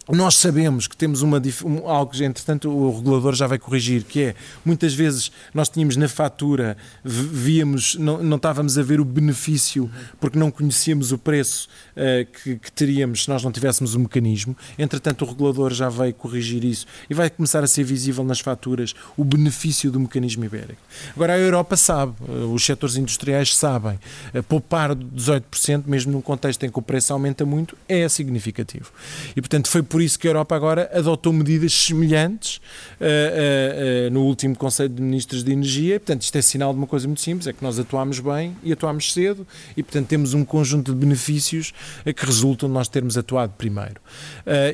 nós 0.08 0.36
sabemos 0.36 0.86
que 0.86 0.96
temos 0.96 1.20
uma, 1.20 1.42
um, 1.64 1.88
algo 1.88 2.12
que, 2.12 2.24
entretanto, 2.24 2.70
o 2.70 2.96
regulador 2.96 3.34
já 3.34 3.46
vai 3.46 3.58
corrigir, 3.58 4.04
que 4.04 4.22
é, 4.22 4.34
muitas 4.64 4.94
vezes 4.94 5.32
nós 5.52 5.68
tínhamos 5.68 5.96
na 5.96 6.08
fatura, 6.08 6.76
víamos, 7.04 7.96
não, 7.96 8.22
não 8.22 8.36
estávamos 8.36 8.78
a 8.78 8.82
ver 8.82 9.00
o 9.00 9.04
benefício 9.04 9.90
porque 10.20 10.38
não 10.38 10.50
conhecíamos 10.50 11.10
o 11.10 11.18
preço 11.18 11.68
uh, 11.96 12.24
que, 12.42 12.56
que, 12.56 12.72
teríamos 12.72 13.24
se 13.24 13.28
nós 13.28 13.42
não 13.42 13.50
tivéssemos 13.50 13.94
o 13.94 14.00
mecanismo. 14.00 14.56
Entretanto, 14.78 15.24
o 15.24 15.28
regulador 15.28 15.72
já 15.72 15.88
vai 15.88 16.12
corrigir 16.12 16.64
isso 16.64 16.86
e 17.10 17.14
vai 17.14 17.28
começar 17.28 17.64
a 17.64 17.66
ser 17.66 17.82
visível 17.82 18.22
nas 18.22 18.38
faturas 18.38 18.94
o 19.16 19.24
benefício 19.24 19.90
do 19.90 19.98
mecanismo 19.98 20.44
ibérico. 20.44 20.80
Agora, 21.16 21.32
a 21.32 21.38
Europa 21.38 21.76
sabe, 21.76 22.14
uh, 22.28 22.52
os 22.52 22.64
setores 22.64 22.96
industriais 22.96 23.56
sabem, 23.56 23.98
uh, 24.32 24.42
poupar 24.44 24.94
18%, 24.94 25.84
mesmo 25.86 26.12
num 26.12 26.20
contexto 26.20 26.62
em 26.64 26.70
que 26.70 26.78
o 26.78 26.82
preço 26.82 27.12
aumenta 27.12 27.44
muito, 27.44 27.76
é 27.88 28.08
significativo. 28.08 28.92
E, 29.34 29.40
portanto, 29.40 29.68
foi 29.68 29.82
por 29.82 29.95
por 29.96 30.02
isso 30.02 30.18
que 30.18 30.28
a 30.28 30.30
Europa 30.30 30.54
agora 30.54 30.90
adotou 30.92 31.32
medidas 31.32 31.72
semelhantes 31.72 32.56
uh, 32.56 33.00
uh, 33.00 34.08
uh, 34.08 34.10
no 34.10 34.24
último 34.24 34.54
Conselho 34.54 34.90
de 34.90 35.00
Ministros 35.00 35.42
de 35.42 35.50
Energia. 35.50 35.98
Portanto, 35.98 36.20
isto 36.20 36.36
é 36.36 36.42
sinal 36.42 36.74
de 36.74 36.78
uma 36.78 36.86
coisa 36.86 37.08
muito 37.08 37.22
simples: 37.22 37.46
é 37.46 37.52
que 37.54 37.62
nós 37.62 37.78
atuámos 37.78 38.20
bem 38.20 38.54
e 38.62 38.74
atuámos 38.74 39.10
cedo, 39.14 39.46
e 39.74 39.82
portanto 39.82 40.06
temos 40.06 40.34
um 40.34 40.44
conjunto 40.44 40.92
de 40.92 40.98
benefícios 40.98 41.72
que 42.14 42.26
resultam 42.26 42.68
de 42.68 42.74
nós 42.74 42.88
termos 42.88 43.16
atuado 43.16 43.54
primeiro. 43.56 43.98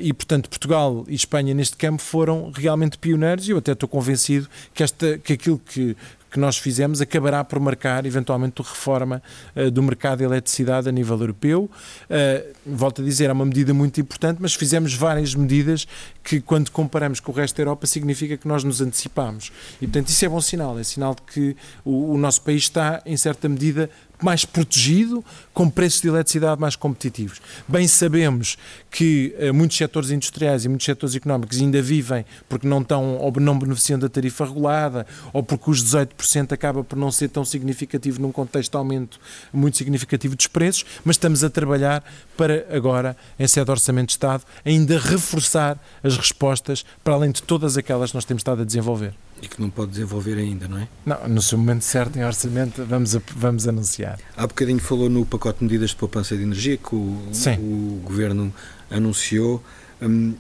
e 0.01 0.13
portanto, 0.13 0.49
Portugal 0.49 1.05
e 1.07 1.15
Espanha 1.15 1.55
neste 1.55 1.77
campo 1.77 2.03
foram 2.03 2.51
realmente 2.53 2.99
pioneiros, 2.99 3.47
e 3.47 3.53
eu 3.53 3.59
até 3.59 3.75
estou 3.75 3.89
convencido 3.89 4.49
que, 4.75 4.83
esta, 4.83 5.19
que 5.19 5.35
aquilo 5.35 5.61
que, 5.61 5.97
que 6.33 6.41
nós 6.41 6.57
fizemos 6.57 7.03
acabará 7.03 7.45
por 7.45 7.61
marcar, 7.61 8.07
eventualmente, 8.07 8.63
a 8.63 8.65
reforma 8.65 9.23
uh, 9.55 9.71
do 9.71 9.83
mercado 9.83 10.19
de 10.19 10.25
eletricidade 10.25 10.89
a 10.89 10.93
nível 10.93 11.21
europeu. 11.21 11.71
Uh, 12.09 12.53
volto 12.65 13.03
a 13.03 13.05
dizer, 13.05 13.29
é 13.29 13.33
uma 13.33 13.45
medida 13.45 13.75
muito 13.75 14.01
importante, 14.01 14.39
mas 14.41 14.55
fizemos 14.55 14.95
várias 14.95 15.35
medidas 15.35 15.87
que, 16.25 16.41
quando 16.41 16.71
comparamos 16.71 17.21
com 17.21 17.31
o 17.31 17.35
resto 17.35 17.57
da 17.57 17.63
Europa, 17.63 17.87
significa 17.87 18.39
que 18.39 18.49
nós 18.49 18.65
nos 18.65 18.81
antecipamos. 18.81 19.53
E, 19.81 19.87
portanto, 19.87 20.09
isso 20.09 20.25
é 20.25 20.29
bom 20.29 20.41
sinal. 20.41 20.79
É 20.79 20.83
sinal 20.83 21.15
de 21.15 21.23
que 21.23 21.57
o, 21.85 22.15
o 22.15 22.19
nosso 22.19 22.41
país 22.41 22.63
está, 22.63 23.03
em 23.05 23.17
certa 23.17 23.47
medida, 23.47 23.91
mais 24.25 24.45
protegido, 24.45 25.25
com 25.53 25.69
preços 25.69 26.01
de 26.01 26.09
eletricidade 26.09 26.61
mais 26.61 26.77
competitivos. 26.77 27.41
Bem 27.69 27.87
sabemos 27.87 28.57
que 28.91 29.35
uh, 29.39 29.55
muitos 29.55 29.77
setores 29.77 30.11
industriais 30.11 30.65
e 30.65 30.69
muitos 30.69 30.85
setores 30.85 31.15
económicos 31.15 31.61
ainda 31.61 31.81
vivem 31.83 32.25
porque 32.49 32.67
não 32.67 32.81
estão 32.81 33.17
ou 33.17 33.33
não 33.41 33.59
beneficiam 33.59 33.99
da 33.99 34.09
tarifa 34.09 34.45
regulada 34.45 35.07
ou 35.33 35.43
porque 35.43 35.71
os 35.71 35.85
18% 35.85 36.53
acaba 36.53 36.83
por 36.83 36.97
não 36.97 37.11
ser 37.11 37.29
tão 37.29 37.45
significativo 37.45 38.21
num 38.21 38.33
contexto 38.33 38.73
de 38.73 38.77
aumento 38.77 39.21
muito 39.53 39.77
significativo 39.77 40.37
dos 40.37 40.47
preços, 40.47 40.85
mas 41.05 41.17
estamos 41.17 41.45
a 41.45 41.51
trabalhar 41.51 42.05
para 42.37 42.67
agora, 42.71 43.17
em 43.39 43.47
sede 43.47 43.67
de 43.67 43.71
Orçamento 43.71 44.09
de 44.09 44.13
Estado, 44.13 44.45
ainda 44.65 44.99
reforçar 44.99 45.79
as 46.03 46.17
respostas 46.17 46.85
para 47.03 47.15
além 47.15 47.31
de 47.31 47.43
todas 47.43 47.77
aquelas 47.77 48.11
que 48.11 48.17
nós 48.17 48.25
temos 48.25 48.41
estado 48.41 48.63
a 48.63 48.65
desenvolver. 48.65 49.15
E 49.43 49.49
que 49.49 49.61
não 49.61 49.69
pode 49.69 49.91
desenvolver 49.91 50.39
ainda, 50.39 50.69
não 50.69 50.79
é? 50.79 50.89
Não, 51.05 51.29
no 51.29 51.43
seu 51.43 51.59
momento 51.59 51.83
certo, 51.83 52.17
em 52.17 52.25
orçamento, 52.25 52.85
vamos, 52.85 53.17
a, 53.17 53.21
vamos 53.37 53.67
anunciar. 53.67 54.21
Há 54.37 54.47
bocadinho 54.47 54.79
falou 54.79 55.11
no 55.11 55.27
pacote 55.27 55.59
de 55.59 55.65
medidas 55.65 55.91
de 55.91 55.97
poupança 55.97 56.37
de 56.37 56.45
energia 56.45 56.77
que 56.77 56.95
o, 56.95 57.19
o 57.59 58.01
Governo 58.05 58.55
anunciou. 58.89 59.63
Hum, 60.01 60.35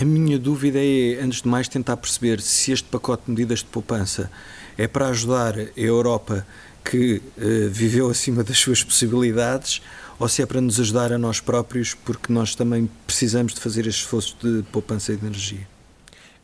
a 0.00 0.04
minha 0.04 0.38
dúvida 0.38 0.78
é, 0.78 1.20
antes 1.20 1.42
de 1.42 1.48
mais, 1.48 1.66
tentar 1.66 1.96
perceber 1.96 2.40
se 2.40 2.70
este 2.70 2.88
pacote 2.88 3.24
de 3.26 3.32
medidas 3.32 3.58
de 3.58 3.64
poupança 3.64 4.30
é 4.76 4.86
para 4.86 5.08
ajudar 5.08 5.58
a 5.58 5.68
Europa 5.76 6.46
que 6.84 7.16
uh, 7.36 7.68
viveu 7.68 8.08
acima 8.10 8.44
das 8.44 8.58
suas 8.58 8.84
possibilidades 8.84 9.82
ou 10.18 10.28
se 10.28 10.42
é 10.42 10.46
para 10.46 10.60
nos 10.60 10.80
ajudar 10.80 11.12
a 11.12 11.18
nós 11.18 11.40
próprios, 11.40 11.94
porque 11.94 12.32
nós 12.32 12.54
também 12.54 12.90
precisamos 13.06 13.54
de 13.54 13.60
fazer 13.60 13.86
este 13.86 14.00
esforço 14.00 14.36
de 14.42 14.62
poupança 14.72 15.16
de 15.16 15.24
energia. 15.24 15.66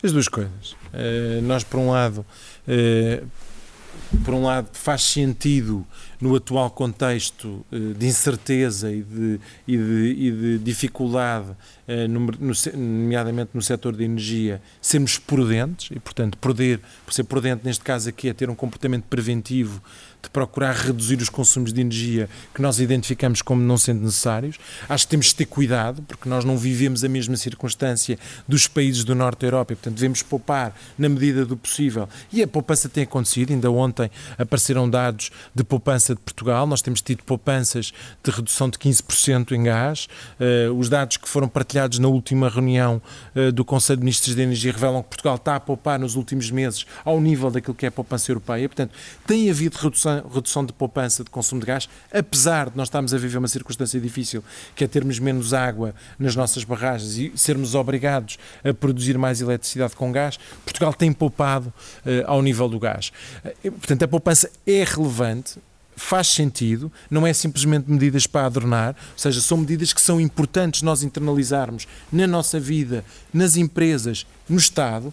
As 0.04 0.12
duas 0.12 0.28
coisas. 0.28 0.72
Uh, 0.92 1.40
nós, 1.44 1.64
por 1.64 1.80
um 1.80 1.90
lado, 1.90 2.26
uh, 2.68 3.26
por 4.22 4.34
um 4.34 4.42
lado, 4.42 4.68
faz 4.74 5.02
sentido 5.02 5.86
no 6.20 6.36
atual 6.36 6.70
contexto 6.70 7.64
uh, 7.72 7.94
de 7.94 8.06
incerteza 8.06 8.92
e 8.92 9.02
de, 9.02 9.40
e 9.66 9.78
de, 9.78 10.14
e 10.18 10.30
de 10.30 10.58
dificuldade, 10.58 11.48
no, 12.10 12.20
no, 12.20 12.52
nomeadamente 12.74 13.52
no 13.54 13.62
setor 13.62 13.96
de 13.96 14.04
energia, 14.04 14.60
sermos 14.78 15.18
prudentes 15.18 15.90
e, 15.90 15.98
portanto, 15.98 16.36
poder, 16.36 16.80
ser 17.10 17.24
prudente 17.24 17.64
neste 17.64 17.82
caso 17.82 18.06
aqui, 18.10 18.28
é 18.28 18.34
ter 18.34 18.50
um 18.50 18.54
comportamento 18.54 19.04
preventivo 19.04 19.82
de 20.24 20.30
procurar 20.30 20.74
reduzir 20.74 21.20
os 21.20 21.28
consumos 21.28 21.72
de 21.72 21.80
energia 21.80 22.28
que 22.54 22.60
nós 22.60 22.80
identificamos 22.80 23.42
como 23.42 23.62
não 23.62 23.78
sendo 23.78 24.02
necessários. 24.02 24.58
Acho 24.88 25.06
que 25.06 25.10
temos 25.10 25.26
de 25.26 25.36
ter 25.36 25.46
cuidado, 25.46 26.02
porque 26.02 26.28
nós 26.28 26.44
não 26.44 26.56
vivemos 26.56 27.04
a 27.04 27.08
mesma 27.08 27.36
circunstância 27.36 28.18
dos 28.46 28.66
países 28.66 29.04
do 29.04 29.14
Norte 29.14 29.40
da 29.40 29.46
Europa 29.46 29.72
e, 29.72 29.76
portanto, 29.76 29.94
devemos 29.94 30.22
poupar 30.22 30.74
na 30.98 31.08
medida 31.08 31.44
do 31.44 31.56
possível. 31.56 32.08
E 32.32 32.42
a 32.42 32.48
poupança 32.48 32.88
tem 32.88 33.04
acontecido, 33.04 33.52
ainda 33.52 33.70
ontem 33.70 34.10
apareceram 34.38 34.88
dados 34.88 35.30
de 35.54 35.64
poupança 35.64 36.14
de 36.14 36.20
Portugal, 36.20 36.66
nós 36.66 36.82
temos 36.82 37.00
tido 37.00 37.22
poupanças 37.22 37.92
de 38.22 38.30
redução 38.30 38.68
de 38.68 38.78
15% 38.78 39.52
em 39.52 39.64
gás. 39.64 40.08
Uh, 40.38 40.72
os 40.74 40.88
dados 40.88 41.16
que 41.16 41.28
foram 41.28 41.48
partilhados 41.48 41.98
na 41.98 42.08
última 42.08 42.48
reunião 42.48 43.00
uh, 43.34 43.52
do 43.52 43.64
Conselho 43.64 43.98
de 43.98 44.04
Ministros 44.04 44.34
de 44.34 44.42
Energia 44.42 44.72
revelam 44.72 45.02
que 45.02 45.08
Portugal 45.10 45.36
está 45.36 45.56
a 45.56 45.60
poupar 45.60 45.98
nos 45.98 46.14
últimos 46.14 46.50
meses 46.50 46.86
ao 47.04 47.20
nível 47.20 47.50
daquilo 47.50 47.74
que 47.74 47.84
é 47.84 47.88
a 47.88 47.92
poupança 47.92 48.30
europeia. 48.30 48.68
Portanto, 48.68 48.92
tem 49.26 49.50
havido 49.50 49.76
redução 49.78 50.13
redução 50.22 50.64
de 50.64 50.72
poupança 50.72 51.24
de 51.24 51.30
consumo 51.30 51.60
de 51.60 51.66
gás, 51.66 51.88
apesar 52.12 52.70
de 52.70 52.76
nós 52.76 52.88
estarmos 52.88 53.14
a 53.14 53.18
viver 53.18 53.38
uma 53.38 53.48
circunstância 53.48 54.00
difícil, 54.00 54.44
que 54.74 54.84
é 54.84 54.86
termos 54.86 55.18
menos 55.18 55.54
água 55.54 55.94
nas 56.18 56.36
nossas 56.36 56.64
barragens 56.64 57.16
e 57.16 57.32
sermos 57.34 57.74
obrigados 57.74 58.38
a 58.62 58.72
produzir 58.72 59.16
mais 59.18 59.40
eletricidade 59.40 59.96
com 59.96 60.12
gás, 60.12 60.38
Portugal 60.64 60.92
tem 60.92 61.12
poupado 61.12 61.68
uh, 61.68 62.10
ao 62.26 62.42
nível 62.42 62.68
do 62.68 62.78
gás. 62.78 63.12
Uh, 63.64 63.72
portanto, 63.72 64.02
a 64.02 64.08
poupança 64.08 64.50
é 64.66 64.84
relevante, 64.84 65.58
faz 65.96 66.28
sentido, 66.28 66.90
não 67.10 67.26
é 67.26 67.32
simplesmente 67.32 67.90
medidas 67.90 68.26
para 68.26 68.46
adornar, 68.46 68.96
ou 69.12 69.18
seja, 69.18 69.40
são 69.40 69.58
medidas 69.58 69.92
que 69.92 70.00
são 70.00 70.20
importantes 70.20 70.82
nós 70.82 71.02
internalizarmos 71.02 71.86
na 72.12 72.26
nossa 72.26 72.58
vida, 72.58 73.04
nas 73.32 73.56
empresas, 73.56 74.26
no 74.48 74.58
Estado 74.58 75.12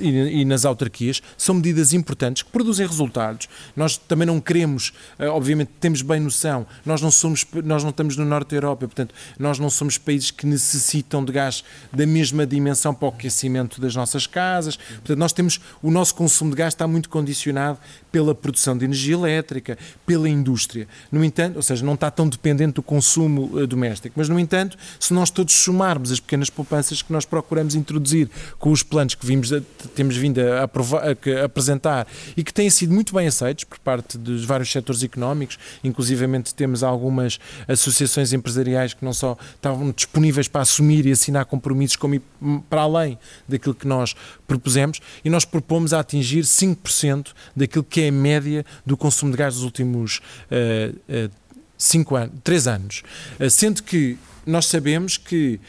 e, 0.00 0.44
nas 0.44 0.64
autarquias 0.64 1.22
são 1.36 1.54
medidas 1.54 1.92
importantes 1.92 2.42
que 2.42 2.50
produzem 2.50 2.86
resultados. 2.86 3.48
Nós 3.74 3.96
também 3.96 4.26
não 4.26 4.40
queremos, 4.40 4.92
eh, 5.18 5.28
obviamente 5.28 5.70
temos 5.80 6.02
bem 6.02 6.20
noção, 6.20 6.66
nós 6.84 7.00
não 7.00 7.10
somos, 7.10 7.46
nós 7.64 7.82
não 7.82 7.90
estamos 7.90 8.16
no 8.16 8.24
norte 8.24 8.50
da 8.50 8.56
Europa, 8.56 8.86
portanto, 8.86 9.14
nós 9.38 9.58
não 9.58 9.70
somos 9.70 9.96
países 9.96 10.30
que 10.30 10.46
necessitam 10.46 11.24
de 11.24 11.32
gás 11.32 11.64
da 11.92 12.06
mesma 12.06 12.46
dimensão 12.46 12.94
para 12.94 13.06
o 13.06 13.08
aquecimento 13.08 13.80
das 13.80 13.94
nossas 13.94 14.26
casas. 14.26 14.76
Portanto, 14.76 15.18
nós 15.18 15.32
temos 15.32 15.60
o 15.82 15.90
nosso 15.90 16.14
consumo 16.14 16.50
de 16.50 16.56
gás 16.56 16.74
está 16.74 16.86
muito 16.86 17.08
condicionado 17.08 17.78
pela 18.12 18.34
produção 18.34 18.76
de 18.76 18.84
energia 18.84 19.14
elétrica, 19.14 19.78
pela 20.06 20.28
indústria. 20.28 20.88
No 21.10 21.24
entanto, 21.24 21.56
ou 21.56 21.62
seja, 21.62 21.84
não 21.84 21.94
está 21.94 22.10
tão 22.10 22.28
dependente 22.28 22.74
do 22.74 22.82
consumo 22.82 23.50
uh, 23.52 23.66
doméstico, 23.66 24.14
mas 24.16 24.28
no 24.28 24.38
entanto, 24.38 24.76
se 24.98 25.12
nós 25.14 25.30
todos 25.30 25.54
somarmos 25.54 26.10
as 26.10 26.20
pequenas 26.20 26.50
poupanças 26.50 27.02
que 27.02 27.12
nós 27.12 27.24
procuramos 27.24 27.74
introduzir 27.74 28.28
com 28.58 28.70
os 28.70 28.82
planos 28.82 29.14
que 29.14 29.24
vimos 29.24 29.52
temos 29.94 30.16
vindo 30.16 30.40
a, 30.40 30.64
aprovar, 30.64 31.02
a, 31.04 31.44
apresentar 31.44 32.06
e 32.36 32.44
que 32.44 32.52
têm 32.52 32.68
sido 32.70 32.92
muito 32.92 33.14
bem 33.14 33.26
aceitos 33.26 33.64
por 33.64 33.78
parte 33.78 34.18
dos 34.18 34.44
vários 34.44 34.70
setores 34.70 35.02
económicos, 35.02 35.58
inclusivamente 35.82 36.54
temos 36.54 36.82
algumas 36.82 37.38
associações 37.66 38.32
empresariais 38.32 38.94
que 38.94 39.04
não 39.04 39.12
só 39.12 39.36
estavam 39.54 39.90
disponíveis 39.90 40.48
para 40.48 40.62
assumir 40.62 41.06
e 41.06 41.12
assinar 41.12 41.44
compromissos 41.44 41.96
como 41.96 42.14
ir 42.14 42.22
para 42.68 42.82
além 42.82 43.18
daquilo 43.48 43.74
que 43.74 43.86
nós 43.86 44.14
propusemos 44.46 45.00
e 45.24 45.30
nós 45.30 45.44
propomos 45.44 45.92
a 45.92 46.00
atingir 46.00 46.42
5% 46.42 47.28
daquilo 47.54 47.84
que 47.84 48.02
é 48.02 48.08
a 48.08 48.12
média 48.12 48.64
do 48.84 48.96
consumo 48.96 49.32
de 49.32 49.38
gás 49.38 49.54
dos 49.54 49.62
últimos 49.62 50.20
uh, 50.50 51.26
uh, 51.26 51.30
cinco 51.76 52.16
anos, 52.16 52.66
anos. 52.66 53.02
Uh, 53.38 53.50
sendo 53.50 53.82
que 53.82 54.18
nós 54.46 54.66
sabemos 54.66 55.16
que 55.16 55.60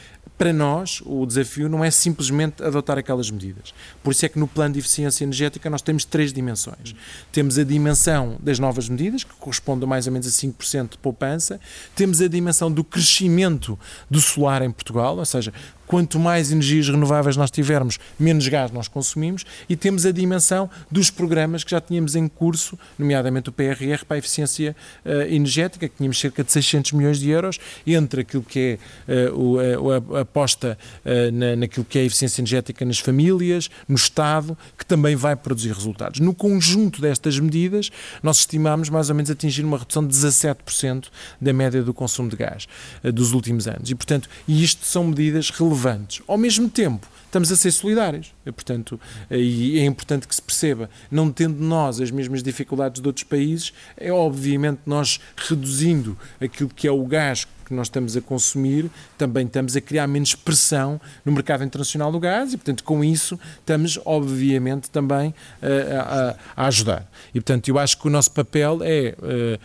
para 0.42 0.52
nós, 0.52 1.04
o 1.06 1.24
desafio 1.24 1.70
não 1.70 1.86
é 1.86 1.92
simplesmente 1.92 2.64
adotar 2.64 2.98
aquelas 2.98 3.30
medidas. 3.30 3.76
Por 4.04 4.10
isso 4.10 4.26
é 4.26 4.30
que 4.30 4.40
no 4.40 4.48
plano 4.48 4.74
de 4.74 4.80
eficiência 4.80 5.24
energética 5.24 5.70
nós 5.70 5.84
temos 5.84 6.04
três 6.04 6.34
dimensões. 6.34 6.96
Temos 7.32 7.60
a 7.60 7.64
dimensão 7.64 8.38
das 8.40 8.58
novas 8.58 8.90
medidas, 8.90 9.24
que 9.24 9.36
corresponde 9.36 9.84
a 9.84 9.88
mais 9.88 10.08
ou 10.08 10.14
menos 10.14 10.26
a 10.26 10.32
5% 10.32 10.94
de 10.94 10.98
poupança. 10.98 11.60
Temos 11.96 12.22
a 12.22 12.28
dimensão 12.28 12.72
do 12.72 12.84
crescimento 12.84 13.78
do 14.10 14.20
solar 14.20 14.64
em 14.64 14.72
Portugal, 14.72 15.16
ou 15.16 15.26
seja, 15.26 15.54
quanto 15.92 16.18
mais 16.18 16.54
energias 16.54 16.88
renováveis 16.88 17.36
nós 17.36 17.52
tivermos, 17.52 18.00
menos 18.18 18.48
gás 18.48 18.72
nós 18.72 18.88
consumimos, 18.88 19.46
e 19.68 19.76
temos 19.76 20.06
a 20.06 20.12
dimensão 20.14 20.70
dos 20.90 21.10
programas 21.10 21.66
que 21.66 21.72
já 21.72 21.82
tínhamos 21.82 22.16
em 22.16 22.30
curso, 22.30 22.80
nomeadamente 22.98 23.50
o 23.50 23.52
PRR 23.52 24.06
para 24.08 24.16
a 24.16 24.18
eficiência 24.18 24.74
uh, 25.06 25.10
energética, 25.24 25.90
que 25.90 25.98
tínhamos 25.98 26.18
cerca 26.18 26.46
de 26.46 26.52
600 26.54 26.94
milhões 26.94 27.20
de 27.20 27.30
euros, 27.30 27.60
entre 27.86 28.22
aquilo 28.22 28.42
que 28.42 28.80
é 29.06 29.30
uh, 29.30 29.38
o, 29.38 29.90
a, 30.16 30.20
a 30.20 30.22
aposta 30.22 30.78
uh, 31.04 31.32
na, 31.34 31.58
naquilo 31.58 31.84
que 31.84 32.00
é 32.00 32.04
a 32.04 32.06
eficiência 32.06 32.40
energética 32.40 32.86
nas 32.86 33.00
famílias, 33.00 33.70
no 33.86 33.96
Estado, 33.96 34.58
que 34.78 34.86
também 34.86 35.18
vai 35.18 35.36
produzir 35.36 35.74
resultados. 35.74 36.22
No 36.22 36.34
conjunto 36.34 37.02
destas 37.02 37.38
medidas, 37.38 37.92
nós 38.24 38.38
estimamos 38.38 38.88
mais 38.88 39.10
ou 39.10 39.16
menos 39.16 39.30
atingir 39.30 39.66
uma 39.66 39.78
redução 39.78 40.08
de 40.08 40.16
17% 40.16 41.08
da 41.42 41.52
média 41.52 41.84
do 41.84 41.94
consumo 41.94 42.30
de 42.30 42.38
gás 42.38 42.66
dos 43.14 43.34
últimos 43.34 43.68
anos. 43.68 43.90
E, 43.90 43.96
portanto, 43.96 44.30
isto 44.48 44.86
são 44.86 45.04
medidas 45.04 45.50
relevantes 45.50 45.81
relevantes. 45.82 46.22
Ao 46.28 46.38
mesmo 46.38 46.70
tempo, 46.70 47.08
estamos 47.26 47.52
a 47.52 47.56
ser 47.56 47.72
solidários. 47.72 48.34
E, 48.46 48.52
portanto, 48.52 49.00
e 49.30 49.80
é 49.80 49.86
importante 49.86 50.28
que 50.28 50.36
se 50.36 50.42
perceba, 50.42 50.90
não 51.10 51.32
tendo 51.32 51.62
nós 51.64 52.00
as 52.00 52.12
mesmas 52.12 52.44
dificuldades 52.44 53.02
de 53.02 53.08
outros 53.08 53.24
países, 53.24 53.74
é 53.98 54.12
obviamente 54.12 54.82
nós 54.86 55.20
reduzindo 55.36 56.18
aquilo 56.40 56.70
que 56.70 56.88
é 56.88 56.92
o 56.92 57.04
gás 57.06 57.48
que 57.66 57.74
nós 57.74 57.88
estamos 57.88 58.18
a 58.18 58.22
consumir, 58.22 58.92
também 59.18 59.46
estamos 59.46 59.78
a 59.78 59.82
criar 59.82 60.06
menos 60.06 60.36
pressão 60.36 61.00
no 61.24 61.32
mercado 61.32 61.64
internacional 61.64 62.12
do 62.12 62.20
gás 62.20 62.54
e, 62.54 62.58
portanto, 62.58 62.84
com 62.84 63.02
isso 63.02 63.40
estamos, 63.60 63.98
obviamente, 64.04 64.90
também 64.90 65.34
a, 65.62 66.36
a, 66.58 66.64
a 66.64 66.68
ajudar. 66.68 67.10
E, 67.30 67.40
portanto, 67.40 67.70
eu 67.70 67.80
acho 67.80 67.98
que 67.98 68.08
o 68.08 68.10
nosso 68.10 68.32
papel 68.32 68.80
é 68.84 69.16
uh, 69.18 69.60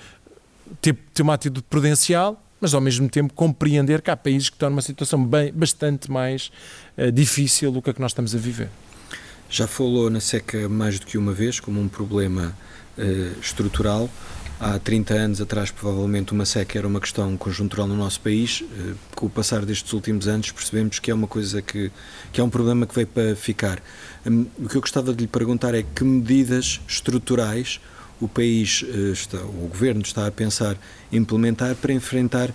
ter, 0.81 0.97
ter 1.13 1.23
uma 1.23 1.35
atitude 1.35 1.67
prudencial, 1.69 2.41
mas 2.61 2.75
ao 2.75 2.81
mesmo 2.81 3.09
tempo 3.09 3.35
compreender 3.35 4.01
que 4.03 4.11
há 4.11 4.17
países 4.17 4.49
que 4.49 4.57
estão 4.57 4.71
numa 4.71 4.83
situação 4.83 5.25
bem, 5.25 5.53
bastante 5.53 6.11
mais 6.11 6.51
uh, 6.97 7.11
difícil 7.13 7.71
do 7.71 7.83
que 7.83 7.91
a 7.91 7.95
que 7.95 8.01
nós 8.01 8.13
estamos 8.13 8.35
a 8.35 8.39
viver. 8.39 8.69
Já 9.49 9.67
falou 9.67 10.11
na 10.11 10.21
seca 10.21 10.69
mais 10.69 10.99
do 10.99 11.07
que 11.07 11.17
uma 11.17 11.33
vez 11.33 11.61
como 11.61 11.81
um 11.81 11.89
problema 11.89 12.57
uh, 12.99 13.41
estrutural. 13.41 14.11
Há 14.59 14.79
30 14.79 15.13
anos 15.13 15.41
atrás, 15.41 15.71
provavelmente, 15.71 16.33
uma 16.33 16.47
seca 16.47 16.79
era 16.79 16.89
uma 16.89 16.99
questão 16.99 17.37
conjuntural 17.37 17.87
no 17.87 17.95
nosso 17.95 18.21
país. 18.21 18.63
Uh, 18.63 18.97
com 19.15 19.27
o 19.27 19.31
passar 19.31 19.65
destes 19.67 19.93
últimos 19.93 20.27
anos, 20.27 20.51
percebemos 20.51 20.99
que 20.99 21.11
é 21.11 21.15
uma 21.15 21.27
coisa 21.27 21.61
que, 21.61 21.93
que 22.33 22.41
é 22.41 22.45
um 22.45 22.49
problema 22.49 22.87
que 22.87 22.95
veio 22.95 23.07
para 23.07 23.37
ficar. 23.37 23.79
Um, 24.25 24.47
o 24.59 24.69
que 24.69 24.77
eu 24.77 24.81
gostava 24.81 25.13
de 25.13 25.21
lhe 25.21 25.29
perguntar 25.29 25.75
é 25.75 25.83
que 25.83 26.03
medidas 26.03 26.81
estruturais 26.89 27.81
o 28.21 28.29
país, 28.29 28.85
eh, 28.87 29.13
está, 29.13 29.39
o 29.39 29.69
governo 29.69 30.03
está 30.03 30.27
a 30.27 30.31
pensar 30.31 30.77
implementar 31.13 31.75
para 31.77 31.93
enfrentar 31.93 32.51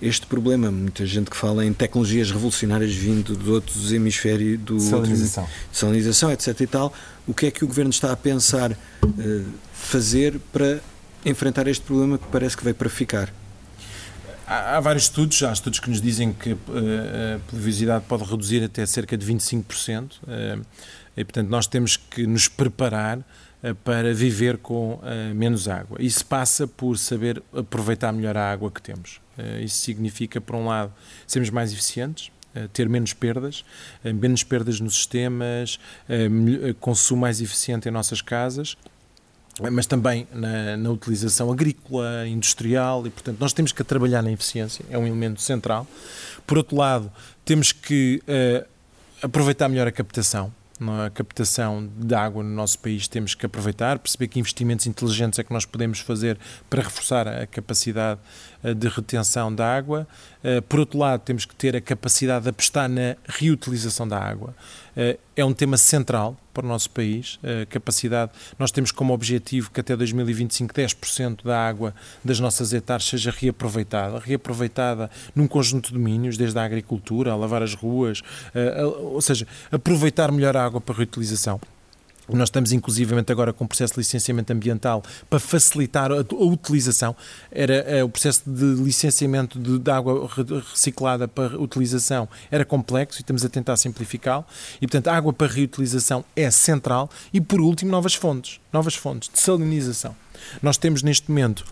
este 0.00 0.26
problema. 0.26 0.70
Muita 0.70 1.06
gente 1.06 1.30
que 1.30 1.36
fala 1.36 1.64
em 1.64 1.72
tecnologias 1.72 2.30
revolucionárias 2.30 2.94
vindo 2.94 3.36
de 3.36 3.50
outros 3.50 3.92
hemisférios, 3.92 4.60
do 4.60 4.78
salinização. 4.78 5.44
Outro, 5.44 5.58
salinização, 5.72 6.32
etc. 6.32 6.60
e 6.60 6.66
tal. 6.66 6.92
O 7.26 7.34
que 7.34 7.46
é 7.46 7.50
que 7.50 7.64
o 7.64 7.66
governo 7.66 7.90
está 7.90 8.12
a 8.12 8.16
pensar 8.16 8.72
uh, 8.72 8.76
fazer 9.72 10.38
para 10.52 10.80
enfrentar 11.24 11.66
este 11.66 11.84
problema 11.84 12.18
que 12.18 12.26
parece 12.26 12.56
que 12.56 12.62
veio 12.62 12.74
para 12.74 12.88
ficar? 12.88 13.32
Há, 14.46 14.76
há 14.76 14.80
vários 14.80 15.04
estudos, 15.04 15.42
há 15.42 15.52
estudos 15.52 15.80
que 15.80 15.88
nos 15.88 16.00
dizem 16.00 16.32
que 16.32 16.52
uh, 16.52 16.58
a 17.36 17.38
pluviosidade 17.50 18.04
pode 18.06 18.24
reduzir 18.24 18.62
até 18.62 18.84
cerca 18.84 19.16
de 19.16 19.26
25%, 19.26 20.12
uh, 20.12 20.64
e 21.16 21.24
portanto 21.24 21.48
nós 21.48 21.66
temos 21.66 21.96
que 21.96 22.26
nos 22.26 22.48
preparar 22.48 23.18
para 23.74 24.14
viver 24.14 24.58
com 24.58 24.94
uh, 24.94 25.34
menos 25.34 25.68
água. 25.68 25.98
Isso 26.00 26.24
passa 26.24 26.66
por 26.66 26.96
saber 26.98 27.42
aproveitar 27.52 28.12
melhor 28.12 28.36
a 28.36 28.50
água 28.50 28.70
que 28.70 28.80
temos. 28.80 29.20
Uh, 29.38 29.62
isso 29.62 29.76
significa, 29.76 30.40
por 30.40 30.56
um 30.56 30.66
lado, 30.66 30.92
sermos 31.26 31.50
mais 31.50 31.72
eficientes, 31.72 32.30
ter 32.72 32.88
menos 32.88 33.12
perdas, 33.12 33.66
menos 34.02 34.42
perdas 34.42 34.80
nos 34.80 34.96
sistemas, 34.96 35.78
consumo 36.80 37.20
mais 37.20 37.42
eficiente 37.42 37.86
em 37.86 37.92
nossas 37.92 38.22
casas 38.22 38.78
mas 39.72 39.86
também 39.86 40.28
na, 40.32 40.76
na, 40.76 40.90
utilização 40.90 41.50
agrícola, 41.50 42.26
industrial, 42.28 43.06
e 43.06 43.10
portanto 43.10 43.38
nós 43.40 43.52
temos 43.52 43.72
que 43.72 43.82
trabalhar 43.82 44.22
na 44.22 44.30
eficiência, 44.30 44.84
é 44.90 44.98
um 44.98 45.06
elemento 45.06 45.40
central. 45.40 45.86
Por 46.46 46.58
outro 46.58 46.76
lado, 46.76 47.10
temos 47.44 47.72
que 47.72 48.22
uh, 48.28 48.66
aproveitar 49.22 49.68
melhor 49.68 49.86
a 49.86 49.92
captação, 49.92 50.52
na 50.78 51.10
captação 51.10 51.88
de 51.96 52.14
água 52.14 52.42
no 52.42 52.50
nosso 52.50 52.78
país 52.78 53.08
temos 53.08 53.34
que 53.34 53.46
aproveitar, 53.46 53.98
perceber 53.98 54.28
que 54.28 54.38
investimentos 54.38 54.86
inteligentes 54.86 55.38
é 55.38 55.44
que 55.44 55.52
nós 55.52 55.64
podemos 55.64 56.00
fazer 56.00 56.38
para 56.68 56.82
reforçar 56.82 57.26
a 57.26 57.46
capacidade 57.46 58.20
de 58.74 58.88
retenção 58.88 59.54
da 59.54 59.76
água. 59.76 60.06
Por 60.68 60.80
outro 60.80 60.98
lado, 60.98 61.20
temos 61.20 61.44
que 61.44 61.54
ter 61.54 61.76
a 61.76 61.80
capacidade 61.80 62.44
de 62.44 62.50
apostar 62.50 62.88
na 62.88 63.16
reutilização 63.28 64.06
da 64.06 64.18
água. 64.18 64.54
É 65.36 65.44
um 65.44 65.52
tema 65.52 65.76
central 65.76 66.36
para 66.54 66.64
o 66.64 66.68
nosso 66.68 66.88
país. 66.90 67.38
A 67.42 67.66
capacidade, 67.66 68.32
nós 68.58 68.70
temos 68.70 68.90
como 68.90 69.12
objetivo 69.12 69.70
que 69.70 69.80
até 69.80 69.94
2025 69.94 70.72
10% 70.72 71.44
da 71.44 71.58
água 71.68 71.94
das 72.24 72.40
nossas 72.40 72.72
hectares 72.72 73.06
seja 73.06 73.30
reaproveitada, 73.30 74.18
reaproveitada 74.18 75.10
num 75.34 75.46
conjunto 75.46 75.88
de 75.88 75.94
domínios, 75.94 76.36
desde 76.36 76.58
a 76.58 76.64
agricultura, 76.64 77.32
a 77.32 77.36
lavar 77.36 77.62
as 77.62 77.74
ruas, 77.74 78.22
ou 79.12 79.20
seja, 79.20 79.46
aproveitar 79.70 80.32
melhor 80.32 80.56
a 80.56 80.64
água 80.64 80.80
para 80.80 80.94
reutilização. 80.94 81.60
Nós 82.28 82.48
estamos 82.48 82.72
inclusivamente 82.72 83.30
agora 83.30 83.52
com 83.52 83.64
o 83.64 83.68
processo 83.68 83.94
de 83.94 84.00
licenciamento 84.00 84.52
ambiental 84.52 85.02
para 85.30 85.38
facilitar 85.38 86.10
a, 86.10 86.16
a 86.16 86.44
utilização. 86.44 87.14
Era 87.50 87.74
é, 87.74 88.02
o 88.02 88.08
processo 88.08 88.42
de 88.46 88.82
licenciamento 88.82 89.58
de, 89.58 89.78
de, 89.78 89.90
água 89.90 90.28
reciclada 90.72 91.28
para 91.28 91.58
utilização 91.58 92.28
era 92.50 92.64
complexo 92.64 93.20
e 93.20 93.22
estamos 93.22 93.44
a 93.44 93.48
tentar 93.48 93.76
simplificá-lo. 93.76 94.44
E 94.80 94.86
portanto, 94.86 95.08
água 95.08 95.32
para 95.32 95.46
reutilização 95.46 96.24
é 96.34 96.50
central. 96.50 97.08
E 97.32 97.40
por 97.40 97.60
último, 97.60 97.90
novas 97.90 98.14
fontes, 98.14 98.60
novas 98.72 98.94
fontes 98.94 99.30
de 99.32 99.38
salinização. 99.38 100.14
Nós 100.60 100.76
temos 100.76 101.02
neste 101.02 101.30
momento 101.30 101.64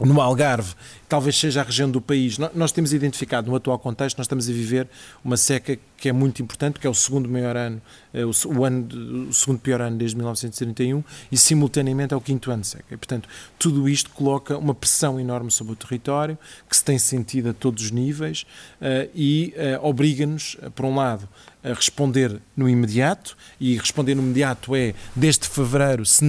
no 0.00 0.20
Algarve, 0.20 0.74
talvez 1.08 1.38
seja 1.38 1.60
a 1.60 1.64
região 1.64 1.88
do 1.88 2.00
país. 2.00 2.36
Nós 2.52 2.72
temos 2.72 2.92
identificado 2.92 3.48
no 3.48 3.56
atual 3.56 3.78
contexto, 3.78 4.18
nós 4.18 4.24
estamos 4.24 4.48
a 4.48 4.52
viver 4.52 4.88
uma 5.24 5.36
seca 5.36 5.78
que 5.96 6.08
é 6.08 6.12
muito 6.12 6.42
importante, 6.42 6.80
que 6.80 6.86
é 6.86 6.90
o 6.90 6.94
segundo 6.94 7.28
maior 7.28 7.56
ano, 7.56 7.80
é 8.12 8.24
o, 8.24 8.64
ano, 8.64 9.28
o 9.28 9.32
segundo 9.32 9.60
pior 9.60 9.80
ano 9.80 9.96
desde 9.96 10.16
1931 10.16 11.02
e 11.30 11.38
simultaneamente 11.38 12.12
é 12.12 12.16
o 12.16 12.20
quinto 12.20 12.50
ano 12.50 12.62
de 12.62 12.68
seca. 12.68 12.92
E, 12.92 12.96
portanto, 12.96 13.28
tudo 13.58 13.88
isto 13.88 14.10
coloca 14.10 14.58
uma 14.58 14.74
pressão 14.74 15.20
enorme 15.20 15.50
sobre 15.50 15.72
o 15.72 15.76
território, 15.76 16.36
que 16.68 16.76
se 16.76 16.84
tem 16.84 16.98
sentido 16.98 17.50
a 17.50 17.52
todos 17.54 17.84
os 17.84 17.90
níveis 17.92 18.44
uh, 18.80 19.08
e 19.14 19.54
uh, 19.56 19.86
obriga-nos, 19.86 20.56
por 20.74 20.84
um 20.84 20.96
lado, 20.96 21.28
a 21.64 21.72
responder 21.72 22.40
no 22.54 22.68
imediato, 22.68 23.36
e 23.58 23.76
responder 23.76 24.14
no 24.14 24.22
imediato 24.22 24.76
é, 24.76 24.94
desde 25.16 25.48
fevereiro, 25.48 26.04
se 26.04 26.24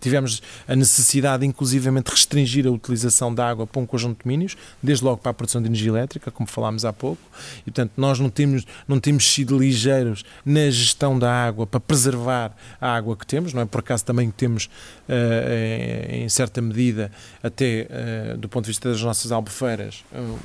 tivemos 0.00 0.42
a 0.66 0.74
necessidade, 0.74 1.46
inclusivamente, 1.46 2.06
de 2.06 2.10
restringir 2.10 2.66
a 2.66 2.70
utilização 2.70 3.32
da 3.32 3.48
água 3.48 3.66
para 3.66 3.80
um 3.80 3.86
conjunto 3.86 4.18
de 4.18 4.24
domínios, 4.24 4.56
desde 4.82 5.04
logo 5.04 5.18
para 5.18 5.30
a 5.30 5.34
produção 5.34 5.62
de 5.62 5.68
energia 5.68 5.90
elétrica, 5.90 6.30
como 6.30 6.48
falámos 6.48 6.84
há 6.84 6.92
pouco, 6.92 7.22
e 7.60 7.70
portanto 7.70 7.92
nós 7.96 8.18
não 8.18 8.28
temos, 8.28 8.66
não 8.88 8.98
temos 8.98 9.32
sido 9.32 9.56
ligeiros 9.56 10.24
na 10.44 10.68
gestão 10.68 11.18
da 11.18 11.32
água 11.32 11.66
para 11.66 11.78
preservar 11.78 12.56
a 12.80 12.94
água 12.94 13.16
que 13.16 13.26
temos, 13.26 13.52
não 13.52 13.62
é? 13.62 13.64
Por 13.64 13.80
acaso 13.80 14.04
também 14.04 14.30
temos, 14.30 14.66
uh, 15.08 16.10
em 16.10 16.28
certa 16.28 16.60
medida, 16.60 17.12
até 17.42 17.88
uh, 18.34 18.38
do 18.38 18.48
ponto 18.48 18.64
de 18.64 18.70
vista 18.70 18.90
das 18.90 19.00
nossas 19.00 19.30
albufeiras, 19.30 20.04
uh, 20.12 20.38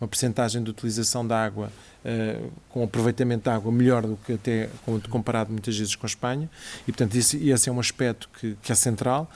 uma 0.00 0.08
percentagem 0.08 0.62
de 0.62 0.70
utilização 0.70 1.26
da 1.26 1.42
água 1.42 1.70
uh, 2.04 2.52
com 2.68 2.82
aproveitamento 2.82 3.44
da 3.44 3.54
água 3.54 3.72
melhor 3.72 4.02
do 4.02 4.18
que 4.24 4.34
até 4.34 4.68
comparado 5.10 5.50
muitas 5.50 5.76
vezes 5.76 5.94
com 5.94 6.06
a 6.06 6.08
Espanha, 6.08 6.50
e 6.82 6.92
portanto 6.92 7.14
esse, 7.14 7.48
esse 7.48 7.68
é 7.68 7.72
um 7.72 7.80
aspecto 7.80 8.28
que, 8.38 8.56
que 8.62 8.72
é 8.72 8.74
central. 8.74 9.30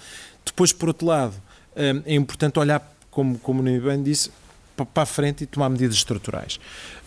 Depois, 0.44 0.72
por 0.72 0.88
outro 0.88 1.06
lado, 1.06 1.32
uh, 1.32 2.02
é 2.04 2.14
importante 2.14 2.58
olhar, 2.58 2.82
como, 3.10 3.38
como 3.38 3.60
o 3.60 3.80
bem 3.80 4.02
disse, 4.02 4.30
para 4.76 5.02
a 5.02 5.06
frente 5.06 5.44
e 5.44 5.46
tomar 5.46 5.68
medidas 5.68 5.96
estruturais. 5.96 6.58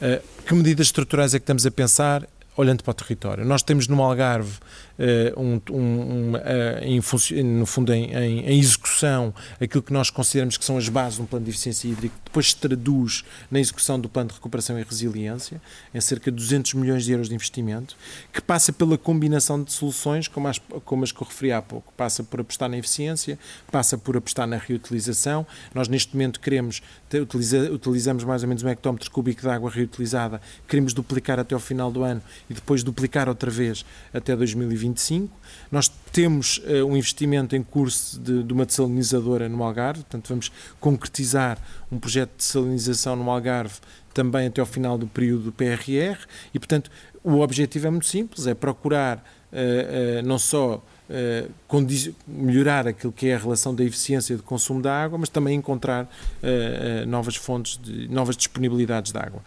Uh, 0.02 0.22
que 0.44 0.54
medidas 0.54 0.88
estruturais 0.88 1.34
é 1.34 1.40
que 1.40 1.44
estamos 1.44 1.66
a 1.66 1.72
pensar? 1.72 2.28
Olhando 2.56 2.84
para 2.84 2.92
o 2.92 2.94
território. 2.94 3.44
Nós 3.44 3.64
temos 3.64 3.88
no 3.88 4.02
Algarve 4.02 4.60
uh, 5.00 5.42
um, 5.42 5.62
um, 5.72 6.34
uh, 6.34 6.40
em, 6.84 7.44
no 7.44 7.66
fundo, 7.66 7.92
em, 7.92 8.14
em, 8.14 8.40
em, 8.42 8.60
execução, 8.60 9.34
aquilo 9.60 9.82
que 9.82 9.92
nós 9.92 10.10
consideramos 10.10 10.58
que 10.58 10.64
são 10.64 10.78
as 10.78 10.88
bases 10.88 11.16
de 11.16 11.24
um 11.24 11.26
plano 11.26 11.46
de 11.46 11.52
eficiência 11.52 11.88
hídrica, 11.88 12.16
depois 12.24 12.50
se 12.50 12.56
traduz 12.58 13.24
na 13.50 13.60
execução 13.60 14.00
do 14.00 14.08
plano 14.08 14.30
de 14.30 14.36
recuperação 14.36 14.80
e 14.80 14.84
resiliência, 14.84 15.62
em 15.94 16.02
cerca 16.02 16.32
de 16.32 16.38
200 16.38 16.74
milhões 16.76 17.06
de 17.06 17.12
euros 17.12 17.30
de 17.30 17.36
investimento, 17.36 17.96
que 18.32 18.42
passa 18.42 18.72
pela 18.72 18.98
combinação 18.98 19.64
de 19.64 19.72
soluções, 19.72 20.28
como 20.28 20.48
as, 20.48 20.60
como 20.86 21.04
as 21.04 21.12
que 21.12 21.22
eu 21.22 21.28
referi 21.28 21.52
há 21.52 21.62
pouco. 21.62 21.92
Passa 21.98 22.24
por 22.24 22.42
apostar 22.42 22.70
na 22.70 22.78
eficiência, 22.78 23.38
passa 23.72 23.98
por 23.98 24.16
apostar 24.18 24.48
na 24.48 24.58
reutilização. 24.58 25.46
Nós, 25.74 25.88
neste 25.88 26.14
momento, 26.14 26.40
queremos, 26.40 26.82
utiliza, 27.14 27.72
utilizamos 27.72 28.24
mais 28.24 28.44
ou 28.44 28.50
menos 28.50 28.64
um 28.64 28.70
hectómetro 28.70 29.10
cúbico 29.10 29.42
de 29.42 29.50
água 29.50 29.70
reutilizada, 29.70 30.42
queremos 30.68 30.94
duplicar 30.94 31.40
até 31.40 31.54
ao 31.56 31.62
final 31.62 31.92
do 31.92 32.04
ano 32.04 32.22
e 32.50 32.54
depois 32.54 32.84
duplicar 32.84 33.28
outra 33.28 33.50
vez 33.50 33.86
até 34.14 34.36
2020 34.36 34.84
2025. 34.84 35.30
Nós 35.72 35.88
temos 36.12 36.58
uh, 36.60 36.86
um 36.86 36.96
investimento 36.96 37.56
em 37.56 37.64
curso 37.64 38.20
de, 38.20 38.44
de, 38.44 38.54
uma 38.54 38.66
desalinizadora 38.66 39.50
no 39.50 39.64
Algarve, 39.64 40.02
portanto, 40.02 40.30
vamos 40.30 40.52
concretizar 40.80 41.58
um 41.92 41.98
projeto 41.98 42.32
de 42.32 42.38
desalinização 42.38 43.16
no 43.16 43.30
Algarve 43.30 43.76
também 44.14 44.48
até 44.48 44.62
ao 44.62 44.68
final 44.68 44.98
do 44.98 45.08
período 45.08 45.46
do 45.46 45.52
PRR 45.52 46.20
e, 46.54 46.60
portanto, 46.60 46.92
o 47.24 47.40
objetivo 47.40 47.88
é 47.88 47.90
muito 47.90 48.06
simples: 48.06 48.46
é 48.46 48.54
procurar 48.54 49.18
uh, 49.18 50.20
uh, 50.20 50.28
não 50.28 50.38
só 50.38 50.84
melhorar 52.28 52.88
aquilo 52.88 53.12
que 53.12 53.28
é 53.28 53.36
a 53.36 53.38
relação 53.38 53.74
da 53.74 53.84
eficiência 53.84 54.36
de 54.36 54.42
consumo 54.42 54.82
da 54.82 54.94
água, 55.04 55.18
mas 55.18 55.30
também 55.30 55.56
encontrar 55.56 56.04
uh, 56.04 56.08
uh, 57.04 57.06
novas 57.08 57.36
fontes, 57.36 57.80
de, 57.82 58.08
novas 58.08 58.36
disponibilidades 58.38 59.12
de 59.12 59.18
água. 59.18 59.42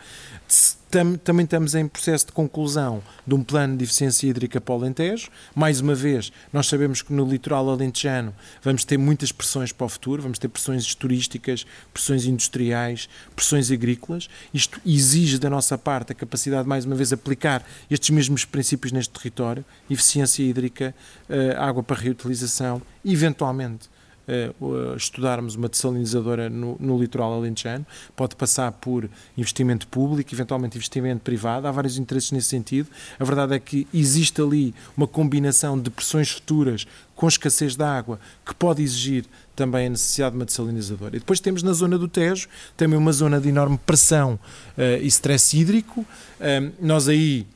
Tam, 0.89 1.17
também 1.17 1.43
estamos 1.43 1.75
em 1.75 1.89
processo 1.89 2.27
de 2.27 2.33
conclusão 2.33 3.03
de 3.27 3.35
um 3.35 3.43
plano 3.43 3.77
de 3.77 3.83
eficiência 3.83 4.29
hídrica 4.29 4.61
para 4.61 4.73
o 4.73 4.79
Alentejo. 4.79 5.29
Mais 5.53 5.81
uma 5.81 5.97
vez, 5.97 6.33
nós 6.53 6.69
sabemos 6.69 7.03
que 7.03 7.13
no 7.13 7.29
litoral 7.29 7.69
alentejano 7.69 8.33
vamos 8.63 8.85
ter 8.85 8.97
muitas 8.97 9.33
pressões 9.33 9.73
para 9.73 9.85
o 9.85 9.89
futuro, 9.89 10.23
vamos 10.23 10.39
ter 10.39 10.47
pressões 10.47 10.95
turísticas, 10.95 11.67
pressões 11.93 12.25
industriais, 12.25 13.09
pressões 13.35 13.73
agrícolas. 13.73 14.29
Isto 14.55 14.81
exige 14.87 15.39
da 15.41 15.51
nossa 15.51 15.77
parte 15.77 16.13
a 16.13 16.15
capacidade, 16.15 16.69
mais 16.69 16.85
uma 16.85 16.95
vez, 16.95 17.13
aplicar 17.13 17.67
estes 17.91 18.11
mesmos 18.11 18.45
princípios 18.45 18.93
neste 18.93 19.13
território, 19.13 19.65
eficiência 19.91 20.45
hídrica, 20.45 20.95
eh, 21.29 21.57
água 21.59 21.83
para 21.83 21.97
reutilização, 22.17 22.81
eventualmente 23.05 23.89
uh, 24.27 24.97
estudarmos 24.97 25.55
uma 25.55 25.69
dessalinizadora 25.69 26.49
no, 26.49 26.77
no 26.81 26.99
litoral 26.99 27.35
alentejano, 27.35 27.87
pode 28.15 28.35
passar 28.35 28.73
por 28.73 29.09
investimento 29.37 29.87
público, 29.87 30.35
eventualmente 30.35 30.77
investimento 30.77 31.21
privado, 31.23 31.67
há 31.67 31.71
vários 31.71 31.99
interesses 31.99 32.33
nesse 32.33 32.49
sentido. 32.49 32.89
A 33.19 33.25
verdade 33.25 33.55
é 33.55 33.59
que 33.59 33.87
existe 33.93 34.41
ali 34.41 34.75
uma 34.97 35.07
combinação 35.07 35.79
de 35.79 35.91
pressões 35.91 36.31
futuras 36.31 36.87
com 37.15 37.29
escassez 37.29 37.77
de 37.77 37.85
água 37.85 38.19
que 38.45 38.55
pode 38.55 38.83
exigir 38.83 39.25
também 39.55 39.87
a 39.87 39.91
necessidade 39.91 40.33
de 40.33 40.39
uma 40.39 40.45
dessalinizadora. 40.45 41.17
E 41.17 41.19
depois 41.19 41.41
temos 41.41 41.63
na 41.63 41.73
zona 41.73 41.97
do 41.97 42.09
Tejo 42.09 42.49
também 42.77 42.99
uma 42.99 43.13
zona 43.13 43.41
de 43.41 43.49
enorme 43.49 43.79
pressão 43.79 44.39
uh, 44.77 45.01
e 45.01 45.07
stress 45.07 45.57
hídrico. 45.57 46.01
Uh, 46.01 46.73
nós 46.81 47.09
aí 47.09 47.47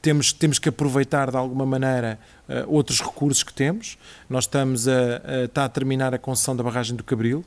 temos, 0.00 0.32
temos 0.32 0.58
que 0.58 0.68
aproveitar 0.68 1.30
de 1.30 1.36
alguma 1.36 1.66
maneira 1.66 2.18
uh, 2.48 2.72
outros 2.72 3.00
recursos 3.00 3.42
que 3.42 3.52
temos. 3.52 3.98
Nós 4.28 4.44
estamos 4.44 4.88
a, 4.88 4.92
a, 4.92 5.44
está 5.44 5.64
a 5.64 5.68
terminar 5.68 6.14
a 6.14 6.18
concessão 6.18 6.56
da 6.56 6.62
barragem 6.62 6.96
do 6.96 7.04
Cabril, 7.04 7.44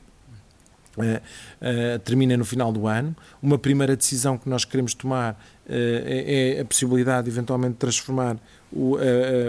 uh, 0.96 1.02
uh, 1.02 1.98
termina 2.00 2.36
no 2.36 2.44
final 2.44 2.72
do 2.72 2.86
ano. 2.86 3.16
Uma 3.42 3.58
primeira 3.58 3.96
decisão 3.96 4.36
que 4.36 4.48
nós 4.48 4.64
queremos 4.64 4.94
tomar 4.94 5.42
é, 5.68 6.56
é, 6.56 6.60
a 6.60 6.64
possibilidade 6.64 7.24
de 7.26 7.30
eventualmente 7.30 7.76
transformar 7.76 8.36
o, 8.72 8.96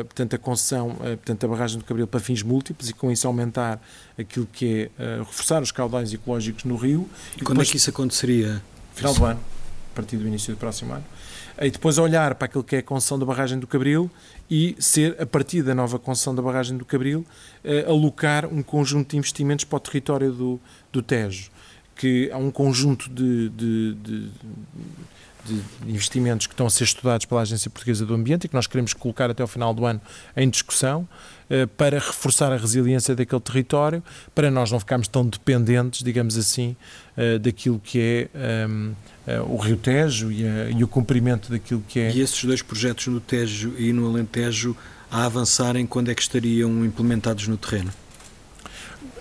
portanto, 0.04 0.36
a 0.36 0.38
concessão, 0.38 0.96
portanto, 0.96 1.46
a 1.46 1.48
barragem 1.48 1.80
do 1.80 1.86
Cabril 1.86 2.06
para 2.06 2.20
fins 2.20 2.44
múltiplos 2.44 2.90
e 2.90 2.94
com 2.94 3.12
isso 3.12 3.26
aumentar 3.26 3.82
aquilo 4.18 4.46
que 4.46 4.92
é 5.00 5.18
reforçar 5.20 5.62
os 5.64 5.72
caudais 5.72 6.14
ecológicos 6.14 6.66
no 6.66 6.76
rio. 6.76 7.10
E, 7.36 7.40
e 7.40 7.44
quando 7.44 7.56
depois, 7.56 7.70
é 7.70 7.72
que 7.72 7.78
isso 7.78 7.90
aconteceria? 7.90 8.62
Final 8.94 9.14
do 9.16 9.26
ano, 9.26 9.40
a 9.92 9.96
partir 9.96 10.18
do 10.18 10.28
início 10.28 10.54
do 10.54 10.58
próximo 10.58 10.94
ano 10.94 11.04
e 11.62 11.70
depois 11.70 11.98
olhar 11.98 12.36
para 12.36 12.46
aquilo 12.46 12.64
que 12.64 12.76
é 12.76 12.80
a 12.80 12.84
concessão 12.84 13.18
da 13.20 13.26
barragem 13.26 13.60
do 13.60 13.68
Cabril 13.68 14.10
e 14.50 14.76
ser, 14.80 15.16
a 15.22 15.26
partir 15.26 15.62
da 15.62 15.76
nova 15.76 16.00
concessão 16.00 16.34
da 16.34 16.42
barragem 16.42 16.78
do 16.78 16.86
Cabril, 16.86 17.26
eh, 17.64 17.86
alocar 17.88 18.46
um 18.46 18.64
conjunto 18.64 19.12
de 19.12 19.18
investimentos 19.18 19.66
para 19.66 19.78
o 19.78 19.80
território 19.80 20.32
do, 20.32 20.60
do 20.92 21.02
Tejo, 21.02 21.52
que 21.96 22.30
há 22.32 22.38
um 22.38 22.52
conjunto 22.52 23.10
de, 23.10 23.50
de, 23.50 23.94
de 23.96 24.30
de 25.46 25.62
investimentos 25.88 26.48
que 26.48 26.54
estão 26.54 26.66
a 26.66 26.70
ser 26.70 26.86
estudados 26.86 27.26
pela 27.26 27.42
Agência 27.42 27.70
Portuguesa 27.70 28.06
do 28.06 28.14
Ambiente 28.14 28.46
e 28.46 28.48
que 28.48 28.56
nós 28.56 28.68
queremos 28.68 28.94
colocar 28.94 29.30
até 29.30 29.42
ao 29.42 29.48
final 29.48 29.74
do 29.74 29.86
ano 29.86 30.02
em 30.36 30.50
discussão 30.50 31.08
eh, 31.50 31.66
para 31.66 32.00
reforçar 32.00 32.52
a 32.52 32.58
resiliência 32.58 33.16
daquele 33.16 33.42
território, 33.42 34.04
para 34.34 34.50
nós 34.50 34.72
não 34.72 34.80
ficarmos 34.80 35.08
tão 35.08 35.26
dependentes, 35.26 36.04
digamos 36.04 36.38
assim, 36.38 36.76
eh, 37.18 37.38
daquilo 37.38 37.80
que 37.80 38.00
é 38.34 38.68
um, 38.68 38.86
ehm, 38.86 38.92
eh, 39.28 39.42
o 39.42 39.58
Rio 39.58 39.78
Tejo 39.78 40.32
e, 40.32 40.48
a, 40.48 40.70
e, 40.70 40.84
o 40.84 40.88
cumprimento 40.88 41.52
daquilo 41.52 41.84
que 41.88 42.00
é. 42.00 42.12
E 42.12 42.22
esses 42.22 42.44
dois 42.44 42.62
projetos 42.62 43.08
no 43.08 43.20
Tejo 43.20 43.74
e 43.78 43.92
no 43.94 44.10
Alentejo 44.10 44.76
a 45.12 45.26
avançarem, 45.26 45.86
quando 45.86 46.10
é 46.10 46.16
que 46.16 46.22
estariam 46.22 46.84
implementados 46.84 47.48
no 47.48 47.56
terreno? 47.56 47.92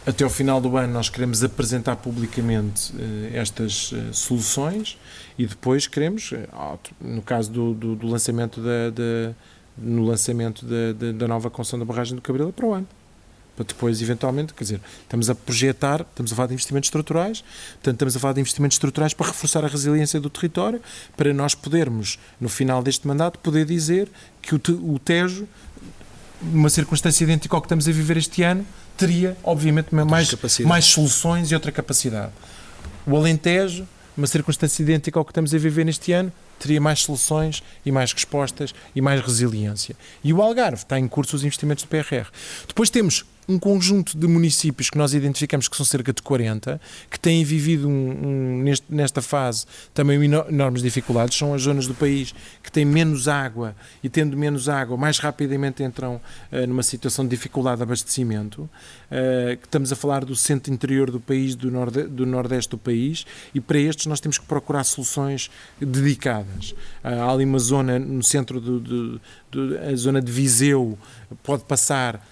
Até 0.04 0.24
ao 0.24 0.30
final 0.30 0.60
do 0.60 0.76
ano 0.76 0.92
nós 0.92 1.08
queremos 1.08 1.44
apresentar 1.44 1.94
publicamente 1.94 2.92
uh, 2.92 2.96
estas 3.32 3.92
uh, 3.92 4.12
soluções 4.12 4.98
e 5.38 5.46
depois 5.46 5.86
queremos, 5.86 6.32
uh, 6.32 6.78
no 7.00 7.22
caso 7.22 7.52
do, 7.52 7.72
do, 7.72 7.94
do 7.94 8.08
lançamento 8.08 8.60
da, 8.60 8.90
da, 8.90 9.32
no 9.78 10.04
lançamento 10.04 10.66
da, 10.66 10.92
da, 10.92 11.12
da, 11.12 11.28
nova 11.28 11.48
construção 11.48 11.78
da 11.78 11.84
barragem 11.84 12.16
do 12.16 12.20
Cabril, 12.20 12.48
é 12.48 12.52
para 12.52 12.66
o 12.66 12.74
ano. 12.74 12.88
para 13.54 13.64
depois, 13.64 14.02
eventualmente, 14.02 14.52
quer 14.54 14.64
dizer, 14.64 14.80
estamos 15.02 15.30
a 15.30 15.36
projetar, 15.36 16.00
estamos 16.00 16.32
a 16.32 16.34
falar 16.34 16.48
de 16.48 16.54
investimentos 16.54 16.88
estruturais, 16.88 17.44
portanto, 17.74 17.94
estamos 17.94 18.16
a 18.16 18.18
falar 18.18 18.32
de 18.32 18.40
investimentos 18.40 18.74
estruturais 18.74 19.14
para 19.14 19.26
reforçar 19.28 19.64
a 19.64 19.68
resiliência 19.68 20.18
do 20.20 20.28
território, 20.28 20.82
para 21.16 21.32
nós 21.32 21.54
podermos, 21.54 22.18
no 22.40 22.48
final 22.48 22.82
deste 22.82 23.06
mandato, 23.06 23.38
poder 23.38 23.64
dizer 23.64 24.10
que 24.42 24.56
o, 24.56 24.60
o 24.82 24.98
Tejo, 24.98 25.46
numa 26.42 26.68
circunstância 26.68 27.22
idêntica 27.22 27.54
ao 27.54 27.62
que 27.62 27.66
estamos 27.66 27.86
a 27.86 27.92
viver 27.92 28.16
este 28.16 28.42
ano, 28.42 28.66
teria, 28.96 29.36
obviamente, 29.42 29.94
mais, 29.94 30.34
mais 30.64 30.84
soluções 30.84 31.50
e 31.50 31.54
outra 31.54 31.72
capacidade. 31.72 32.32
O 33.06 33.16
Alentejo, 33.16 33.86
numa 34.16 34.26
circunstância 34.26 34.82
idêntica 34.82 35.18
ao 35.18 35.24
que 35.24 35.30
estamos 35.30 35.54
a 35.54 35.58
viver 35.58 35.84
neste 35.84 36.12
ano, 36.12 36.32
teria 36.58 36.80
mais 36.80 37.00
soluções 37.00 37.62
e 37.84 37.90
mais 37.90 38.12
respostas 38.12 38.72
e 38.94 39.00
mais 39.00 39.20
resiliência. 39.20 39.96
E 40.22 40.32
o 40.32 40.40
Algarve 40.40 40.82
está 40.82 40.98
em 40.98 41.08
curso 41.08 41.34
os 41.34 41.44
investimentos 41.44 41.84
do 41.84 41.88
PRR. 41.88 42.28
Depois 42.68 42.88
temos 42.88 43.24
um 43.48 43.58
conjunto 43.58 44.16
de 44.16 44.26
municípios 44.26 44.88
que 44.88 44.96
nós 44.96 45.14
identificamos 45.14 45.66
que 45.66 45.76
são 45.76 45.84
cerca 45.84 46.12
de 46.12 46.22
40, 46.22 46.80
que 47.10 47.18
têm 47.18 47.44
vivido 47.44 47.88
um, 47.88 47.92
um, 47.92 48.62
neste, 48.62 48.86
nesta 48.88 49.20
fase 49.20 49.66
também 49.92 50.22
enormes 50.24 50.82
dificuldades. 50.82 51.36
São 51.36 51.52
as 51.52 51.62
zonas 51.62 51.86
do 51.86 51.94
país 51.94 52.32
que 52.62 52.70
têm 52.70 52.84
menos 52.84 53.26
água 53.26 53.74
e, 54.02 54.08
tendo 54.08 54.36
menos 54.36 54.68
água, 54.68 54.96
mais 54.96 55.18
rapidamente 55.18 55.82
entram 55.82 56.20
uh, 56.52 56.66
numa 56.66 56.82
situação 56.82 57.24
de 57.24 57.30
dificuldade 57.30 57.78
de 57.78 57.82
abastecimento. 57.82 58.62
Uh, 59.10 59.58
estamos 59.60 59.92
a 59.92 59.96
falar 59.96 60.24
do 60.24 60.36
centro 60.36 60.72
interior 60.72 61.10
do 61.10 61.20
país, 61.20 61.56
do, 61.56 61.70
norde, 61.70 62.04
do 62.04 62.24
nordeste 62.24 62.70
do 62.70 62.78
país, 62.78 63.26
e 63.52 63.60
para 63.60 63.78
estes 63.78 64.06
nós 64.06 64.20
temos 64.20 64.38
que 64.38 64.46
procurar 64.46 64.84
soluções 64.84 65.50
dedicadas. 65.80 66.70
Uh, 67.02 67.22
há 67.22 67.32
ali 67.32 67.44
uma 67.44 67.58
zona 67.58 67.98
no 67.98 68.22
centro 68.22 68.60
do, 68.60 68.78
do, 68.78 69.20
do 69.50 69.78
a 69.78 69.96
zona 69.96 70.22
de 70.22 70.30
Viseu, 70.30 70.96
pode 71.42 71.64
passar 71.64 72.24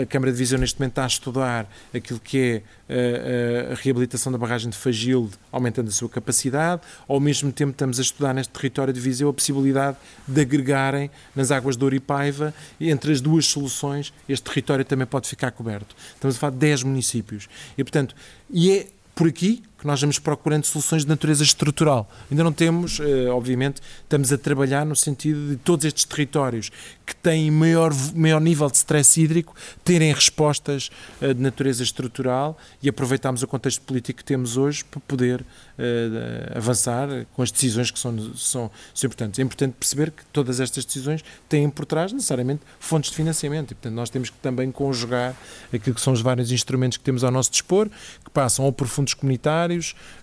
a 0.00 0.06
Câmara 0.06 0.30
de 0.32 0.38
Viseu 0.38 0.58
neste 0.58 0.78
momento 0.78 0.92
está 0.92 1.04
a 1.04 1.06
estudar 1.06 1.70
aquilo 1.92 2.20
que 2.20 2.38
é 2.38 2.56
a, 2.56 2.92
eh, 2.92 3.66
eh, 3.68 3.72
a, 3.72 3.74
reabilitação 3.74 4.30
da 4.30 4.38
barragem 4.38 4.70
de 4.70 4.76
Fagilde, 4.76 5.32
aumentando 5.50 5.88
a 5.88 5.90
sua 5.92 6.08
capacidade. 6.08 6.82
Ao 7.08 7.18
mesmo 7.18 7.50
tempo 7.52 7.72
estamos 7.72 7.98
a 7.98 8.02
estudar 8.02 8.32
neste 8.32 8.52
território 8.52 8.92
de 8.92 9.00
Viseu 9.00 9.28
a 9.28 9.32
possibilidade 9.32 9.96
de 10.26 10.40
agregarem 10.40 11.10
nas 11.34 11.50
águas 11.50 11.76
de 11.76 11.84
Ouripaiva 11.84 12.54
e 12.78 12.90
entre 12.90 13.12
as 13.12 13.20
duas 13.20 13.46
soluções 13.46 14.12
este 14.28 14.44
território 14.44 14.84
também 14.84 15.06
pode 15.06 15.28
ficar 15.28 15.50
coberto. 15.50 15.94
Estamos 16.14 16.36
a 16.36 16.38
falar 16.38 16.52
de 16.52 16.58
10 16.58 16.84
municípios. 16.84 17.48
E, 17.76 17.82
portanto, 17.82 18.14
e 18.50 18.70
é 18.70 18.86
por 19.14 19.28
aqui 19.28 19.62
que 19.84 19.86
nós 19.86 20.00
vamos 20.00 20.18
procurando 20.18 20.64
soluções 20.64 21.02
de 21.02 21.08
natureza 21.08 21.42
estrutural. 21.42 22.10
Ainda 22.30 22.42
não 22.42 22.54
temos, 22.54 23.00
eh, 23.00 23.28
obviamente, 23.28 23.82
estamos 24.02 24.32
a 24.32 24.38
trabalhar 24.38 24.86
no 24.86 24.96
sentido 24.96 25.50
de 25.50 25.56
todos 25.56 25.84
estes 25.84 26.06
territórios 26.06 26.70
que 27.04 27.14
têm 27.14 27.50
maior, 27.50 27.92
maior 28.14 28.40
nível 28.40 28.70
de 28.70 28.78
stress 28.78 29.20
hídrico 29.20 29.54
terem 29.84 30.10
respostas 30.10 30.90
eh, 31.20 31.34
de 31.34 31.40
natureza 31.42 31.82
estrutural 31.82 32.56
e 32.82 32.88
aproveitarmos 32.88 33.42
o 33.42 33.46
contexto 33.46 33.82
político 33.82 34.20
que 34.20 34.24
temos 34.24 34.56
hoje 34.56 34.82
para 34.86 35.00
poder 35.00 35.44
eh, 35.76 36.52
avançar 36.54 37.26
com 37.34 37.42
as 37.42 37.50
decisões 37.50 37.90
que 37.90 37.98
são, 37.98 38.16
são, 38.34 38.70
são 38.94 39.06
importantes. 39.06 39.38
É 39.38 39.42
importante 39.42 39.74
perceber 39.78 40.12
que 40.12 40.24
todas 40.32 40.60
estas 40.60 40.86
decisões 40.86 41.22
têm 41.46 41.68
por 41.68 41.84
trás 41.84 42.10
necessariamente 42.10 42.62
fontes 42.80 43.10
de 43.10 43.16
financiamento 43.16 43.72
e, 43.72 43.74
portanto, 43.74 43.94
nós 43.94 44.08
temos 44.08 44.30
que 44.30 44.36
também 44.38 44.72
conjugar 44.72 45.36
aquilo 45.72 45.94
que 45.94 46.00
são 46.00 46.14
os 46.14 46.22
vários 46.22 46.50
instrumentos 46.50 46.96
que 46.96 47.04
temos 47.04 47.22
ao 47.22 47.30
nosso 47.30 47.50
dispor, 47.50 47.90
que 48.24 48.30
passam 48.30 48.64
ou 48.64 48.72
por 48.72 48.86
fundos 48.86 49.12
comunitários, 49.12 49.73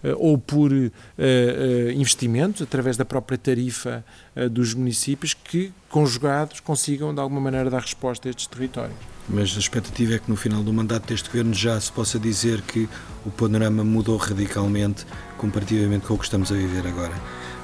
eh, 0.04 0.14
ou 0.18 0.38
por 0.38 0.72
eh, 0.72 0.92
eh, 1.18 1.94
investimentos 1.96 2.62
através 2.62 2.98
da 2.98 3.06
própria 3.06 3.38
tarifa 3.38 4.04
dos 4.50 4.74
municípios 4.74 5.34
que, 5.34 5.74
conjugados, 5.90 6.62
consigam 6.62 7.14
de 7.14 7.20
alguma 7.20 7.42
maneira 7.42 7.70
dar 7.70 7.82
resposta 7.82 8.28
a 8.28 8.30
estes 8.30 8.48
territórios. 8.48 8.96
Mas 9.28 9.56
a 9.56 9.60
expectativa 9.60 10.16
é 10.16 10.20
que 10.20 10.30
no 10.30 10.38
final 10.38 10.64
do 10.64 10.72
mandato 10.72 11.08
deste 11.08 11.30
governo 11.30 11.54
já 11.54 11.80
se 11.80 11.92
possa 11.92 12.18
dizer 12.18 12.62
que 12.62 12.88
o 13.26 13.30
panorama 13.30 13.84
mudou 13.84 14.16
radicalmente 14.18 15.06
comparativamente 15.38 16.06
com 16.06 16.14
o 16.14 16.18
que 16.18 16.24
estamos 16.24 16.52
a 16.52 16.56
viver 16.56 16.88
agora. 16.88 17.14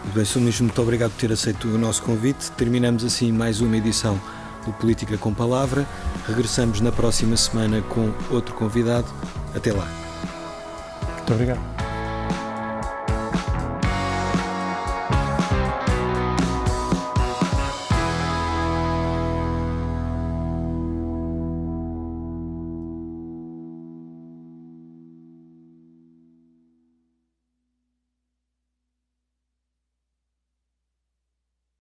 Muito 0.04 0.15
bem, 0.15 0.26
Sr. 0.26 0.39
Ministro, 0.39 0.63
muito 0.65 0.82
obrigado 0.82 1.12
por 1.12 1.19
ter 1.19 1.32
aceito 1.32 1.67
o 1.67 1.78
nosso 1.78 2.02
convite. 2.04 2.52
Terminamos 2.52 3.04
assim 3.04 3.32
mais 3.32 3.62
uma 3.62 3.78
edição 3.78 4.19
do 4.65 4.73
Política 4.73 5.17
com 5.17 5.34
Palavra. 5.34 5.88
Regressamos 6.28 6.82
na 6.82 6.91
próxima 6.91 7.36
semana 7.38 7.82
com 7.82 8.13
outro 8.30 8.54
convidado. 8.54 9.08
Até 9.56 9.71
lá. 9.71 9.88
Muito 11.17 11.34
obrigado. 11.34 11.77